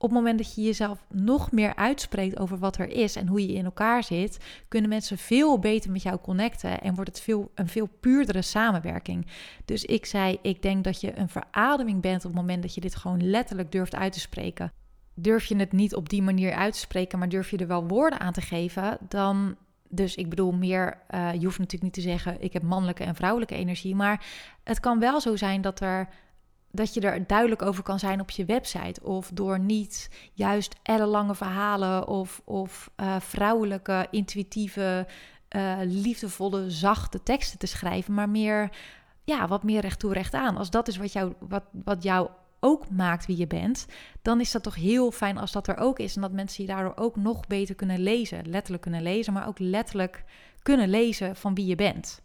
Op 0.04 0.10
het 0.10 0.18
moment 0.18 0.38
dat 0.38 0.56
je 0.56 0.62
jezelf 0.62 1.06
nog 1.10 1.52
meer 1.52 1.76
uitspreekt 1.76 2.40
over 2.40 2.58
wat 2.58 2.78
er 2.78 2.90
is 2.90 3.16
en 3.16 3.28
hoe 3.28 3.48
je 3.48 3.54
in 3.54 3.66
elkaar 3.66 4.04
zit, 4.04 4.38
kunnen 4.68 4.90
mensen 4.90 5.18
veel 5.18 5.60
beter 5.60 5.92
met 5.92 6.02
jou 6.02 6.18
connecten 6.18 6.82
en 6.82 6.96
wordt 6.96 7.10
het 7.10 7.22
veel, 7.22 7.52
een 7.56 7.68
veel 7.68 7.90
puurdere 8.00 8.42
samenwerking. 8.42 9.28
Dus 9.66 9.86
ik 9.86 10.06
zei, 10.06 10.40
ik 10.42 10.62
denk 10.62 10.84
dat 10.84 11.02
je 11.02 11.20
een 11.20 11.30
verademing 11.30 12.02
bent 12.02 12.26
op 12.26 12.32
het 12.32 12.40
moment 12.40 12.62
dat 12.62 12.74
je 12.74 12.82
dit 12.82 12.96
gewoon 12.96 13.30
letterlijk 13.30 13.72
durft 13.72 13.96
uit 13.96 14.14
te 14.14 14.20
spreken. 14.20 14.72
Durf 15.14 15.46
je 15.46 15.56
het 15.56 15.72
niet 15.72 15.96
op 15.96 16.10
die 16.10 16.22
manier 16.22 16.54
uit 16.54 16.74
te 16.74 16.80
spreken, 16.80 17.20
maar 17.20 17.30
durf 17.30 17.50
je 17.50 17.58
er 17.58 17.68
wel 17.68 17.88
woorden 17.88 18.20
aan 18.20 18.34
te 18.34 18.42
geven, 18.42 18.98
dan 19.08 19.56
dus 19.90 20.16
ik 20.16 20.30
bedoel 20.30 20.52
meer, 20.52 21.02
uh, 21.10 21.34
je 21.34 21.46
hoeft 21.46 21.60
natuurlijk 21.60 21.84
niet 21.84 21.94
te 21.94 22.10
zeggen, 22.12 22.42
ik 22.42 22.54
heb 22.54 22.64
mannelijke 22.64 23.04
en 23.04 23.16
vrouwelijke 23.16 23.56
energie. 23.56 23.96
Maar 23.96 24.26
het 24.64 24.80
kan 24.80 25.00
wel 25.00 25.22
zo 25.22 25.36
zijn 25.36 25.62
dat, 25.62 25.80
er, 25.80 26.10
dat 26.76 26.94
je 26.94 27.02
er 27.02 27.28
duidelijk 27.28 27.62
over 27.62 27.84
kan 27.84 28.00
zijn 28.00 28.22
op 28.22 28.30
je 28.30 28.46
website. 28.46 29.04
Of 29.04 29.32
door 29.34 29.60
niet 29.60 30.10
juist 30.34 30.76
ellenlange 30.84 31.36
verhalen 31.36 32.08
of, 32.08 32.42
of 32.44 32.90
uh, 32.98 33.16
vrouwelijke, 33.20 34.08
intuïtieve, 34.12 35.08
uh, 35.56 35.78
liefdevolle, 35.84 36.70
zachte 36.72 37.24
teksten 37.24 37.60
te 37.60 37.68
schrijven. 37.68 38.14
Maar 38.14 38.30
meer, 38.30 38.70
ja, 39.24 39.48
wat 39.48 39.64
meer 39.64 39.82
recht 39.82 40.00
toe 40.00 40.14
recht 40.14 40.34
aan. 40.34 40.58
Als 40.58 40.70
dat 40.70 40.88
is 40.88 40.98
wat 40.98 41.14
jou, 41.14 41.34
wat, 41.40 41.64
wat 41.72 42.04
jou 42.04 42.30
ook 42.60 42.90
maakt 42.90 43.26
wie 43.26 43.38
je 43.38 43.48
bent, 43.48 43.86
dan 44.22 44.40
is 44.40 44.52
dat 44.52 44.64
toch 44.64 44.76
heel 44.76 45.12
fijn 45.12 45.38
als 45.38 45.52
dat 45.52 45.68
er 45.68 45.78
ook 45.78 46.00
is. 46.00 46.16
En 46.16 46.22
dat 46.22 46.32
mensen 46.32 46.64
je 46.64 46.70
daardoor 46.70 46.96
ook 46.96 47.16
nog 47.16 47.48
beter 47.48 47.76
kunnen 47.76 48.00
lezen. 48.00 48.50
Letterlijk 48.50 48.84
kunnen 48.84 49.02
lezen, 49.02 49.34
maar 49.34 49.48
ook 49.48 49.60
letterlijk 49.60 50.24
kunnen 50.62 50.90
lezen 50.90 51.36
van 51.36 51.54
wie 51.54 51.66
je 51.66 51.76
bent. 51.76 52.22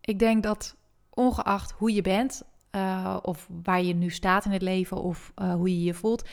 Ik 0.00 0.18
denk 0.18 0.42
dat 0.42 0.76
ongeacht 1.10 1.70
hoe 1.70 1.94
je 1.94 2.02
bent, 2.02 2.42
uh, 2.74 3.16
of 3.22 3.48
waar 3.62 3.82
je 3.82 3.94
nu 3.94 4.10
staat 4.10 4.44
in 4.44 4.50
het 4.50 4.62
leven, 4.62 5.02
of 5.02 5.32
uh, 5.42 5.54
hoe 5.54 5.78
je 5.78 5.84
je 5.84 5.94
voelt, 5.94 6.28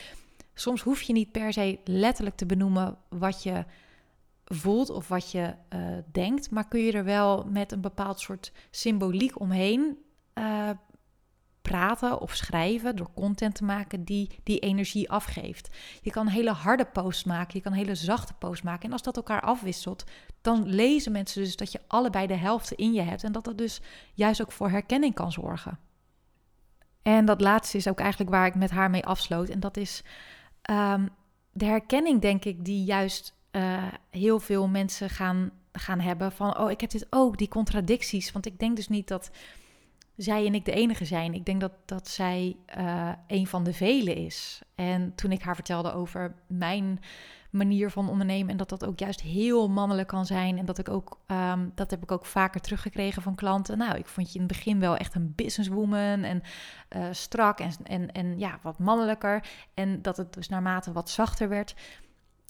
soms 0.54 0.82
hoef 0.82 1.02
je 1.02 1.12
niet 1.12 1.32
per 1.32 1.52
se 1.52 1.78
letterlijk 1.84 2.36
te 2.36 2.46
benoemen 2.46 2.96
wat 3.08 3.42
je 3.42 3.64
voelt 4.44 4.90
of 4.90 5.08
wat 5.08 5.30
je 5.30 5.54
uh, 5.74 5.80
denkt, 6.12 6.50
maar 6.50 6.68
kun 6.68 6.80
je 6.80 6.92
er 6.92 7.04
wel 7.04 7.46
met 7.50 7.72
een 7.72 7.80
bepaald 7.80 8.20
soort 8.20 8.52
symboliek 8.70 9.40
omheen 9.40 9.96
praten 11.62 12.20
of 12.20 12.34
schrijven, 12.34 12.96
door 12.96 13.10
content 13.14 13.54
te 13.54 13.64
maken 13.64 14.04
die 14.04 14.30
die 14.42 14.58
energie 14.58 15.10
afgeeft. 15.10 15.76
Je 16.00 16.10
kan 16.10 16.26
hele 16.26 16.50
harde 16.50 16.84
posts 16.84 17.24
maken, 17.24 17.56
je 17.56 17.60
kan 17.60 17.72
hele 17.72 17.94
zachte 17.94 18.34
posts 18.34 18.62
maken. 18.62 18.84
En 18.84 18.92
als 18.92 19.02
dat 19.02 19.16
elkaar 19.16 19.40
afwisselt, 19.40 20.04
dan 20.40 20.66
lezen 20.66 21.12
mensen 21.12 21.42
dus 21.42 21.56
dat 21.56 21.72
je 21.72 21.80
allebei 21.86 22.26
de 22.26 22.36
helft 22.36 22.72
in 22.72 22.92
je 22.92 23.02
hebt. 23.02 23.24
En 23.24 23.32
dat 23.32 23.44
dat 23.44 23.58
dus 23.58 23.80
juist 24.14 24.42
ook 24.42 24.52
voor 24.52 24.70
herkenning 24.70 25.14
kan 25.14 25.32
zorgen. 25.32 25.78
En 27.02 27.24
dat 27.24 27.40
laatste 27.40 27.76
is 27.76 27.88
ook 27.88 28.00
eigenlijk 28.00 28.30
waar 28.30 28.46
ik 28.46 28.54
met 28.54 28.70
haar 28.70 28.90
mee 28.90 29.04
afsloot. 29.04 29.48
En 29.48 29.60
dat 29.60 29.76
is 29.76 30.02
um, 30.70 31.08
de 31.52 31.64
herkenning, 31.64 32.20
denk 32.20 32.44
ik, 32.44 32.64
die 32.64 32.84
juist 32.84 33.34
uh, 33.52 33.82
heel 34.10 34.40
veel 34.40 34.68
mensen 34.68 35.10
gaan, 35.10 35.50
gaan 35.72 36.00
hebben. 36.00 36.32
Van, 36.32 36.58
oh, 36.58 36.70
ik 36.70 36.80
heb 36.80 36.90
dit 36.90 37.06
ook, 37.10 37.38
die 37.38 37.48
contradicties. 37.48 38.32
Want 38.32 38.46
ik 38.46 38.58
denk 38.58 38.76
dus 38.76 38.88
niet 38.88 39.08
dat 39.08 39.30
zij 40.16 40.46
en 40.46 40.54
ik 40.54 40.64
de 40.64 40.72
enige 40.72 41.04
zijn. 41.04 41.34
Ik 41.34 41.44
denk 41.44 41.60
dat, 41.60 41.72
dat 41.84 42.08
zij 42.08 42.56
uh, 42.78 43.12
een 43.26 43.46
van 43.46 43.64
de 43.64 43.72
velen 43.72 44.16
is. 44.16 44.62
En 44.74 45.14
toen 45.14 45.32
ik 45.32 45.42
haar 45.42 45.54
vertelde 45.54 45.92
over 45.92 46.34
mijn 46.46 47.00
manier 47.52 47.90
van 47.90 48.08
ondernemen 48.08 48.50
en 48.50 48.56
dat 48.56 48.68
dat 48.68 48.86
ook 48.86 48.98
juist 48.98 49.20
heel 49.20 49.68
mannelijk 49.68 50.08
kan 50.08 50.26
zijn 50.26 50.58
en 50.58 50.64
dat 50.64 50.78
ik 50.78 50.88
ook 50.88 51.18
um, 51.26 51.72
dat 51.74 51.90
heb 51.90 52.02
ik 52.02 52.12
ook 52.12 52.26
vaker 52.26 52.60
teruggekregen 52.60 53.22
van 53.22 53.34
klanten. 53.34 53.78
Nou, 53.78 53.96
ik 53.96 54.06
vond 54.06 54.28
je 54.28 54.34
in 54.34 54.44
het 54.44 54.52
begin 54.52 54.80
wel 54.80 54.96
echt 54.96 55.14
een 55.14 55.32
businesswoman 55.36 56.22
en 56.22 56.42
uh, 56.96 57.04
strak 57.10 57.60
en, 57.60 57.72
en, 57.84 58.12
en 58.12 58.38
ja, 58.38 58.58
wat 58.62 58.78
mannelijker 58.78 59.44
en 59.74 60.02
dat 60.02 60.16
het 60.16 60.32
dus 60.32 60.48
naarmate 60.48 60.92
wat 60.92 61.10
zachter 61.10 61.48
werd. 61.48 61.74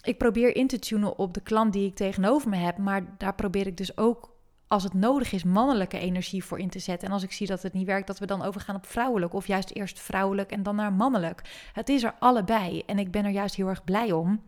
Ik 0.04 0.18
probeer 0.18 0.57
in 0.57 0.66
te 0.66 0.79
tunen 0.79 1.18
op 1.18 1.35
de 1.35 1.40
klant 1.40 1.72
die 1.72 1.87
ik 1.87 1.94
tegenover 1.94 2.48
me 2.48 2.57
heb, 2.57 2.79
maar 2.79 3.14
daar 3.18 3.35
probeer 3.35 3.66
ik 3.66 3.77
dus 3.77 3.96
ook 3.96 4.33
als 4.72 4.83
het 4.83 4.94
nodig 4.94 5.33
is, 5.33 5.44
mannelijke 5.44 5.98
energie 5.98 6.44
voor 6.44 6.59
in 6.59 6.70
te 6.70 6.79
zetten. 6.79 7.09
En 7.09 7.14
als 7.14 7.22
ik 7.22 7.33
zie 7.33 7.46
dat 7.46 7.62
het 7.62 7.72
niet 7.72 7.87
werkt, 7.87 8.07
dat 8.07 8.18
we 8.18 8.27
dan 8.27 8.42
overgaan 8.42 8.77
op 8.77 8.87
vrouwelijk. 8.87 9.35
Of 9.35 9.46
juist 9.46 9.70
eerst 9.70 10.00
vrouwelijk 10.00 10.50
en 10.50 10.62
dan 10.62 10.77
naar 10.77 10.92
mannelijk. 10.92 11.68
Het 11.72 11.88
is 11.88 12.03
er 12.03 12.14
allebei. 12.18 12.83
En 12.87 12.98
ik 12.98 13.11
ben 13.11 13.24
er 13.24 13.31
juist 13.31 13.55
heel 13.55 13.68
erg 13.68 13.85
blij 13.85 14.12
om. 14.12 14.42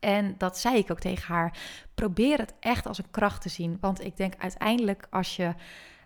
En 0.00 0.34
dat 0.38 0.58
zei 0.58 0.76
ik 0.76 0.90
ook 0.90 1.00
tegen 1.00 1.34
haar. 1.34 1.58
Probeer 1.94 2.38
het 2.38 2.54
echt 2.60 2.86
als 2.86 2.98
een 2.98 3.10
kracht 3.10 3.42
te 3.42 3.48
zien. 3.48 3.78
Want 3.80 4.04
ik 4.04 4.16
denk 4.16 4.34
uiteindelijk 4.38 5.06
als 5.10 5.36
je 5.36 5.54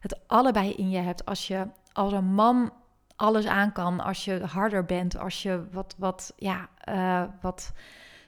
het 0.01 0.21
allebei 0.27 0.73
in 0.73 0.91
je 0.91 0.99
hebt, 0.99 1.25
als 1.25 1.47
je 1.47 1.67
als 1.93 2.13
een 2.13 2.35
man 2.35 2.73
alles 3.17 3.47
aan 3.47 3.73
kan, 3.73 4.01
als 4.01 4.25
je 4.25 4.45
harder 4.45 4.85
bent, 4.85 5.19
als 5.19 5.43
je 5.43 5.65
wat, 5.73 5.95
wat, 5.99 6.33
ja, 6.37 6.69
uh, 6.89 7.25
wat 7.41 7.73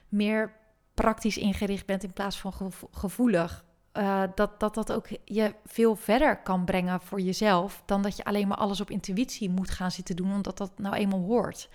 meer 0.09 0.53
praktisch 0.93 1.37
ingericht 1.37 1.85
bent 1.85 2.03
in 2.03 2.13
plaats 2.13 2.39
van 2.39 2.71
gevoelig, 2.91 3.63
uh, 3.93 4.23
dat, 4.35 4.59
dat 4.59 4.73
dat 4.73 4.91
ook 4.91 5.07
je 5.25 5.55
veel 5.65 5.95
verder 5.95 6.37
kan 6.37 6.65
brengen 6.65 7.01
voor 7.01 7.21
jezelf. 7.21 7.83
Dan 7.85 8.01
dat 8.01 8.17
je 8.17 8.23
alleen 8.23 8.47
maar 8.47 8.57
alles 8.57 8.81
op 8.81 8.89
intuïtie 8.89 9.49
moet 9.49 9.69
gaan 9.69 9.91
zitten 9.91 10.15
doen, 10.15 10.33
omdat 10.33 10.57
dat 10.57 10.71
nou 10.77 10.95
eenmaal 10.95 11.19
hoort. 11.19 11.69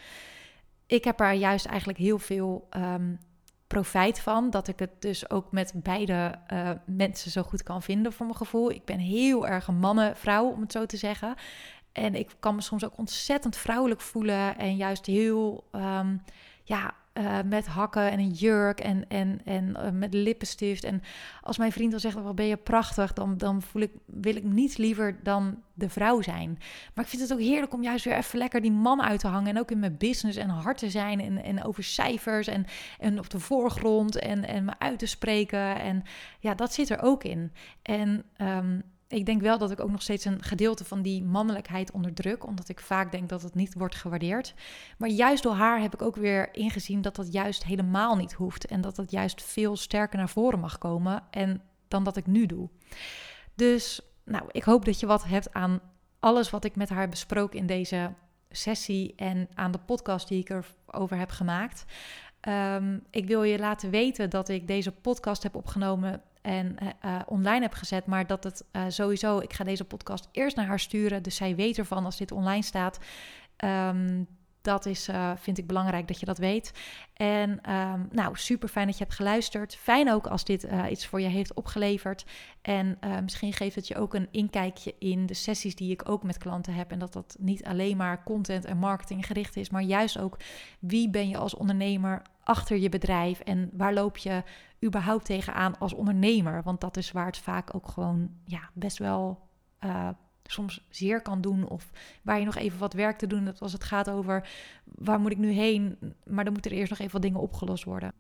Ik 0.86 1.04
heb 1.04 1.20
er 1.20 1.32
juist 1.32 1.66
eigenlijk 1.66 1.98
heel 1.98 2.18
veel 2.18 2.68
um, 2.76 3.18
profijt 3.68 4.20
van. 4.20 4.50
Dat 4.50 4.68
ik 4.68 4.78
het 4.78 4.90
dus 4.98 5.30
ook 5.30 5.52
met 5.52 5.72
beide 5.74 6.34
uh, 6.52 6.70
mensen 6.86 7.30
zo 7.30 7.42
goed 7.42 7.62
kan 7.62 7.82
vinden 7.82 8.12
voor 8.12 8.26
mijn 8.26 8.38
gevoel. 8.38 8.70
Ik 8.70 8.84
ben 8.84 8.98
heel 8.98 9.46
erg 9.46 9.66
een 9.66 9.78
mannenvrouw, 9.78 10.46
om 10.46 10.60
het 10.60 10.72
zo 10.72 10.86
te 10.86 10.96
zeggen. 10.96 11.34
En 11.92 12.14
ik 12.14 12.30
kan 12.40 12.54
me 12.54 12.60
soms 12.60 12.84
ook 12.84 12.98
ontzettend 12.98 13.56
vrouwelijk 13.56 14.00
voelen. 14.00 14.58
En 14.58 14.76
juist 14.76 15.06
heel, 15.06 15.64
um, 15.72 16.22
ja, 16.64 16.94
uh, 17.18 17.38
met 17.44 17.66
hakken 17.66 18.10
en 18.10 18.18
een 18.18 18.30
jurk 18.30 18.80
en, 18.80 19.08
en, 19.08 19.40
en 19.44 19.68
uh, 19.68 19.90
met 19.90 20.14
lippenstift. 20.14 20.84
En 20.84 21.02
als 21.42 21.58
mijn 21.58 21.72
vriend 21.72 21.90
dan 21.90 22.00
zegt, 22.00 22.14
wat 22.14 22.34
ben 22.34 22.46
je 22.46 22.56
prachtig, 22.56 23.12
dan, 23.12 23.36
dan 23.36 23.62
voel 23.62 23.82
ik, 23.82 23.92
wil 24.06 24.36
ik 24.36 24.44
niets 24.44 24.76
liever 24.76 25.16
dan 25.22 25.62
de 25.74 25.88
vrouw 25.88 26.22
zijn. 26.22 26.58
Maar 26.94 27.04
ik 27.04 27.10
vind 27.10 27.22
het 27.22 27.32
ook 27.32 27.40
heerlijk 27.40 27.72
om 27.72 27.82
juist 27.82 28.04
weer 28.04 28.16
even 28.16 28.38
lekker 28.38 28.60
die 28.60 28.72
man 28.72 29.02
uit 29.02 29.20
te 29.20 29.26
hangen. 29.28 29.48
En 29.48 29.58
ook 29.58 29.70
in 29.70 29.78
mijn 29.78 29.96
business 29.96 30.38
en 30.38 30.48
hard 30.48 30.78
te 30.78 30.90
zijn 30.90 31.20
en, 31.20 31.42
en 31.42 31.64
over 31.64 31.84
cijfers 31.84 32.46
en, 32.46 32.66
en 32.98 33.18
op 33.18 33.30
de 33.30 33.40
voorgrond 33.40 34.18
en, 34.18 34.44
en 34.44 34.64
me 34.64 34.72
uit 34.78 34.98
te 34.98 35.06
spreken. 35.06 35.80
En 35.80 36.02
ja, 36.40 36.54
dat 36.54 36.72
zit 36.72 36.90
er 36.90 37.02
ook 37.02 37.24
in. 37.24 37.52
En... 37.82 38.24
Um, 38.40 38.82
ik 39.08 39.26
denk 39.26 39.40
wel 39.40 39.58
dat 39.58 39.70
ik 39.70 39.80
ook 39.80 39.90
nog 39.90 40.02
steeds 40.02 40.24
een 40.24 40.42
gedeelte 40.42 40.84
van 40.84 41.02
die 41.02 41.24
mannelijkheid 41.24 41.90
onderdruk, 41.90 42.46
omdat 42.46 42.68
ik 42.68 42.80
vaak 42.80 43.12
denk 43.12 43.28
dat 43.28 43.42
het 43.42 43.54
niet 43.54 43.74
wordt 43.74 43.94
gewaardeerd. 43.94 44.54
Maar 44.98 45.08
juist 45.08 45.42
door 45.42 45.54
haar 45.54 45.80
heb 45.80 45.94
ik 45.94 46.02
ook 46.02 46.16
weer 46.16 46.54
ingezien 46.54 47.00
dat 47.00 47.16
dat 47.16 47.32
juist 47.32 47.64
helemaal 47.64 48.16
niet 48.16 48.32
hoeft 48.32 48.66
en 48.66 48.80
dat 48.80 48.96
dat 48.96 49.10
juist 49.10 49.42
veel 49.42 49.76
sterker 49.76 50.18
naar 50.18 50.28
voren 50.28 50.60
mag 50.60 50.78
komen 50.78 51.22
en 51.30 51.62
dan 51.88 52.04
dat 52.04 52.16
ik 52.16 52.26
nu 52.26 52.46
doe. 52.46 52.68
Dus 53.54 54.00
nou, 54.24 54.44
ik 54.50 54.62
hoop 54.62 54.84
dat 54.84 55.00
je 55.00 55.06
wat 55.06 55.24
hebt 55.24 55.52
aan 55.52 55.80
alles 56.18 56.50
wat 56.50 56.64
ik 56.64 56.76
met 56.76 56.88
haar 56.88 57.08
besproken 57.08 57.58
in 57.58 57.66
deze 57.66 58.12
sessie 58.50 59.14
en 59.16 59.48
aan 59.54 59.70
de 59.70 59.78
podcast 59.78 60.28
die 60.28 60.40
ik 60.40 60.50
erover 60.86 61.16
heb 61.16 61.30
gemaakt. 61.30 61.84
Um, 62.48 63.02
ik 63.10 63.26
wil 63.26 63.42
je 63.42 63.58
laten 63.58 63.90
weten 63.90 64.30
dat 64.30 64.48
ik 64.48 64.66
deze 64.66 64.92
podcast 64.92 65.42
heb 65.42 65.54
opgenomen 65.54 66.22
en 66.48 66.76
uh, 67.04 67.20
online 67.26 67.60
heb 67.60 67.72
gezet. 67.72 68.06
Maar 68.06 68.26
dat 68.26 68.44
het 68.44 68.64
uh, 68.72 68.84
sowieso, 68.88 69.38
ik 69.38 69.52
ga 69.52 69.64
deze 69.64 69.84
podcast 69.84 70.28
eerst 70.32 70.56
naar 70.56 70.66
haar 70.66 70.80
sturen. 70.80 71.22
Dus 71.22 71.36
zij 71.36 71.54
weet 71.56 71.78
ervan 71.78 72.04
als 72.04 72.16
dit 72.16 72.32
online 72.32 72.62
staat. 72.62 72.98
Um, 73.64 74.26
dat 74.62 74.86
is, 74.86 75.08
uh, 75.08 75.32
vind 75.36 75.58
ik 75.58 75.66
belangrijk 75.66 76.08
dat 76.08 76.20
je 76.20 76.26
dat 76.26 76.38
weet. 76.38 76.72
En 77.14 77.72
um, 77.72 78.08
nou, 78.10 78.36
super 78.36 78.68
fijn 78.68 78.86
dat 78.86 78.98
je 78.98 79.04
hebt 79.04 79.16
geluisterd. 79.16 79.76
Fijn 79.76 80.12
ook 80.12 80.26
als 80.26 80.44
dit 80.44 80.64
uh, 80.64 80.90
iets 80.90 81.06
voor 81.06 81.20
je 81.20 81.28
heeft 81.28 81.54
opgeleverd. 81.54 82.24
En 82.62 82.98
uh, 83.04 83.18
misschien 83.20 83.52
geeft 83.52 83.74
het 83.74 83.88
je 83.88 83.96
ook 83.96 84.14
een 84.14 84.28
inkijkje 84.30 84.94
in 84.98 85.26
de 85.26 85.34
sessies 85.34 85.74
die 85.74 85.92
ik 85.92 86.08
ook 86.08 86.22
met 86.22 86.38
klanten 86.38 86.74
heb. 86.74 86.90
En 86.90 86.98
dat 86.98 87.12
dat 87.12 87.36
niet 87.38 87.64
alleen 87.64 87.96
maar 87.96 88.22
content 88.24 88.64
en 88.64 88.78
marketing 88.78 89.26
gericht 89.26 89.56
is, 89.56 89.70
maar 89.70 89.82
juist 89.82 90.18
ook 90.18 90.36
wie 90.80 91.10
ben 91.10 91.28
je 91.28 91.36
als 91.36 91.54
ondernemer 91.54 92.22
achter 92.42 92.76
je 92.76 92.88
bedrijf 92.88 93.40
en 93.40 93.70
waar 93.72 93.94
loop 93.94 94.16
je 94.16 94.42
überhaupt 94.84 95.24
tegenaan 95.24 95.78
als 95.78 95.94
ondernemer? 95.94 96.62
Want 96.62 96.80
dat 96.80 96.96
is 96.96 97.12
waar 97.12 97.26
het 97.26 97.38
vaak 97.38 97.74
ook 97.74 97.88
gewoon 97.88 98.30
ja, 98.44 98.70
best 98.72 98.98
wel 98.98 99.46
soms 100.50 100.86
zeer 100.88 101.22
kan 101.22 101.40
doen. 101.40 101.68
Of 101.68 101.90
waar 102.22 102.38
je 102.38 102.44
nog 102.44 102.56
even 102.56 102.78
wat 102.78 102.92
werk 102.92 103.18
te 103.18 103.26
doen 103.26 103.44
hebt 103.46 103.60
als 103.60 103.72
het 103.72 103.84
gaat 103.84 104.10
over 104.10 104.48
waar 104.84 105.20
moet 105.20 105.32
ik 105.32 105.38
nu 105.38 105.50
heen. 105.50 105.98
Maar 106.24 106.44
dan 106.44 106.52
moeten 106.52 106.70
er 106.70 106.76
eerst 106.76 106.90
nog 106.90 106.98
even 106.98 107.12
wat 107.12 107.22
dingen 107.22 107.40
opgelost 107.40 107.84
worden. 107.84 108.12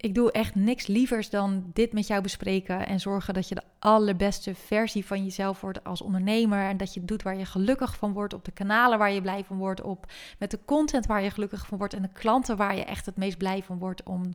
Ik 0.00 0.14
doe 0.14 0.32
echt 0.32 0.54
niks 0.54 0.86
lievers 0.86 1.30
dan 1.30 1.70
dit 1.72 1.92
met 1.92 2.06
jou 2.06 2.22
bespreken 2.22 2.86
en 2.86 3.00
zorgen 3.00 3.34
dat 3.34 3.48
je 3.48 3.54
de 3.54 3.62
allerbeste 3.78 4.54
versie 4.54 5.06
van 5.06 5.24
jezelf 5.24 5.60
wordt 5.60 5.84
als 5.84 6.02
ondernemer 6.02 6.68
en 6.68 6.76
dat 6.76 6.94
je 6.94 7.04
doet 7.04 7.22
waar 7.22 7.38
je 7.38 7.44
gelukkig 7.44 7.96
van 7.96 8.12
wordt, 8.12 8.34
op 8.34 8.44
de 8.44 8.50
kanalen 8.50 8.98
waar 8.98 9.12
je 9.12 9.20
blij 9.20 9.44
van 9.44 9.56
wordt, 9.56 9.82
op 9.82 10.12
met 10.38 10.50
de 10.50 10.58
content 10.64 11.06
waar 11.06 11.22
je 11.22 11.30
gelukkig 11.30 11.66
van 11.66 11.78
wordt 11.78 11.94
en 11.94 12.02
de 12.02 12.12
klanten 12.12 12.56
waar 12.56 12.76
je 12.76 12.84
echt 12.84 13.06
het 13.06 13.16
meest 13.16 13.38
blij 13.38 13.62
van 13.62 13.78
wordt 13.78 14.02
om 14.02 14.34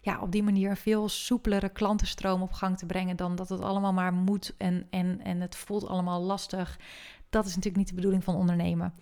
ja, 0.00 0.20
op 0.20 0.32
die 0.32 0.42
manier 0.42 0.70
een 0.70 0.76
veel 0.76 1.08
soepelere 1.08 1.68
klantenstroom 1.68 2.42
op 2.42 2.52
gang 2.52 2.78
te 2.78 2.86
brengen 2.86 3.16
dan 3.16 3.36
dat 3.36 3.48
het 3.48 3.60
allemaal 3.60 3.92
maar 3.92 4.12
moet 4.12 4.54
en, 4.58 4.86
en, 4.90 5.20
en 5.22 5.40
het 5.40 5.56
voelt 5.56 5.86
allemaal 5.86 6.22
lastig. 6.22 6.78
Dat 7.34 7.46
is 7.46 7.54
natuurlijk 7.54 7.76
niet 7.76 7.88
de 7.88 7.94
bedoeling 7.94 8.24
van 8.24 8.34
ondernemen. 8.34 8.92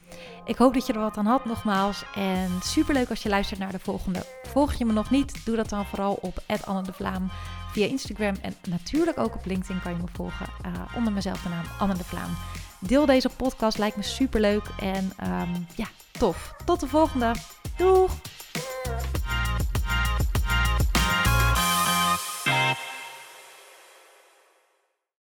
Ik 0.44 0.56
hoop 0.56 0.74
dat 0.74 0.86
je 0.86 0.92
er 0.92 1.00
wat 1.00 1.16
aan 1.16 1.26
had, 1.26 1.44
nogmaals. 1.44 2.04
En 2.14 2.50
superleuk 2.62 3.10
als 3.10 3.22
je 3.22 3.28
luistert 3.28 3.60
naar 3.60 3.72
de 3.72 3.78
volgende. 3.78 4.26
Volg 4.42 4.72
je 4.72 4.84
me 4.84 4.92
nog 4.92 5.10
niet? 5.10 5.44
Doe 5.44 5.56
dat 5.56 5.68
dan 5.68 5.84
vooral 5.84 6.18
op 6.20 6.42
Anne 6.64 6.82
de 6.82 6.92
Vlaam 6.92 7.30
via 7.72 7.86
Instagram. 7.86 8.34
En 8.42 8.54
natuurlijk 8.68 9.18
ook 9.18 9.34
op 9.34 9.44
LinkedIn 9.44 9.82
kan 9.82 9.92
je 9.92 9.98
me 9.98 10.08
volgen 10.12 10.46
uh, 10.66 10.72
onder 10.96 11.12
mezelf 11.12 11.48
naam 11.48 11.64
Anne 11.78 11.94
de 11.94 12.04
Vlaam. 12.04 12.30
Deel 12.78 13.06
deze 13.06 13.28
podcast, 13.28 13.78
lijkt 13.78 13.96
me 13.96 14.02
superleuk. 14.02 14.64
En 14.80 15.04
um, 15.04 15.66
ja, 15.74 15.86
tof. 16.10 16.54
Tot 16.64 16.80
de 16.80 16.86
volgende. 16.86 17.34
Doeg! 17.76 18.10